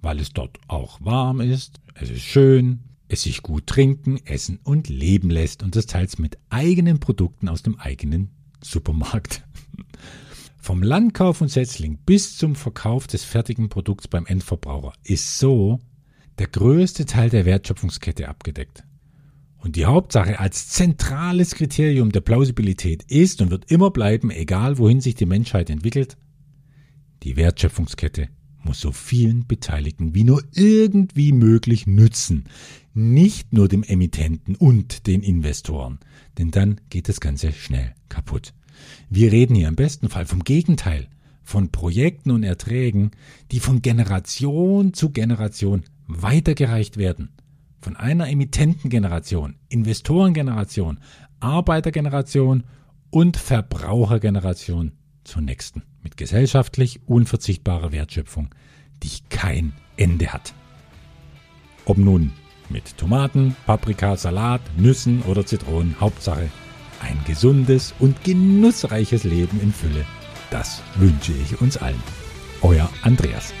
weil 0.00 0.20
es 0.20 0.32
dort 0.32 0.58
auch 0.68 1.00
warm 1.02 1.40
ist, 1.40 1.80
es 1.94 2.10
ist 2.10 2.22
schön, 2.22 2.80
es 3.08 3.22
sich 3.22 3.42
gut 3.42 3.66
trinken, 3.66 4.18
essen 4.24 4.58
und 4.62 4.88
leben 4.88 5.30
lässt 5.30 5.62
und 5.62 5.76
das 5.76 5.86
teils 5.86 6.18
mit 6.18 6.38
eigenen 6.50 7.00
Produkten 7.00 7.48
aus 7.48 7.62
dem 7.62 7.78
eigenen 7.78 8.30
Supermarkt. 8.60 9.44
Vom 10.58 10.82
Landkauf 10.82 11.40
und 11.40 11.48
Setzling 11.48 11.98
bis 12.06 12.38
zum 12.38 12.54
Verkauf 12.54 13.06
des 13.06 13.22
fertigen 13.22 13.68
Produkts 13.68 14.08
beim 14.08 14.24
Endverbraucher 14.24 14.94
ist 15.02 15.38
so 15.38 15.80
der 16.38 16.46
größte 16.46 17.04
Teil 17.04 17.30
der 17.30 17.44
Wertschöpfungskette 17.44 18.28
abgedeckt. 18.28 18.84
Und 19.58 19.76
die 19.76 19.86
Hauptsache 19.86 20.40
als 20.40 20.68
zentrales 20.68 21.54
Kriterium 21.54 22.12
der 22.12 22.20
Plausibilität 22.20 23.02
ist 23.04 23.40
und 23.40 23.50
wird 23.50 23.70
immer 23.70 23.90
bleiben, 23.90 24.30
egal 24.30 24.78
wohin 24.78 25.00
sich 25.00 25.14
die 25.14 25.26
Menschheit 25.26 25.70
entwickelt, 25.70 26.16
die 27.22 27.36
Wertschöpfungskette 27.36 28.28
muss 28.64 28.80
so 28.80 28.92
vielen 28.92 29.46
Beteiligten 29.46 30.14
wie 30.14 30.24
nur 30.24 30.42
irgendwie 30.52 31.32
möglich 31.32 31.86
nützen. 31.86 32.44
Nicht 32.94 33.52
nur 33.52 33.68
dem 33.68 33.82
Emittenten 33.82 34.54
und 34.54 35.06
den 35.06 35.22
Investoren, 35.22 35.98
denn 36.38 36.50
dann 36.50 36.80
geht 36.90 37.08
das 37.08 37.20
Ganze 37.20 37.52
schnell 37.52 37.94
kaputt. 38.08 38.54
Wir 39.10 39.32
reden 39.32 39.54
hier 39.54 39.68
im 39.68 39.76
besten 39.76 40.08
Fall 40.08 40.26
vom 40.26 40.44
Gegenteil, 40.44 41.08
von 41.42 41.70
Projekten 41.70 42.30
und 42.30 42.42
Erträgen, 42.42 43.10
die 43.50 43.60
von 43.60 43.82
Generation 43.82 44.94
zu 44.94 45.10
Generation 45.10 45.84
weitergereicht 46.06 46.96
werden. 46.96 47.30
Von 47.80 47.96
einer 47.96 48.28
Emittentengeneration, 48.28 49.56
Investorengeneration, 49.68 51.00
Arbeitergeneration 51.40 52.64
und 53.10 53.36
Verbrauchergeneration 53.36 54.92
zur 55.24 55.42
nächsten 55.42 55.82
mit 56.02 56.16
gesellschaftlich 56.16 57.00
unverzichtbarer 57.06 57.92
Wertschöpfung, 57.92 58.54
die 59.02 59.10
kein 59.30 59.72
Ende 59.96 60.32
hat. 60.32 60.54
Ob 61.84 61.98
nun 61.98 62.32
mit 62.68 62.96
Tomaten, 62.96 63.56
Paprika, 63.66 64.16
Salat, 64.16 64.62
Nüssen 64.76 65.22
oder 65.22 65.44
Zitronen, 65.44 65.96
Hauptsache 66.00 66.50
ein 67.00 67.18
gesundes 67.26 67.94
und 67.98 68.24
genussreiches 68.24 69.24
Leben 69.24 69.60
in 69.60 69.72
Fülle. 69.72 70.06
Das 70.50 70.82
wünsche 70.96 71.32
ich 71.32 71.60
uns 71.60 71.76
allen. 71.76 72.02
Euer 72.62 72.88
Andreas. 73.02 73.52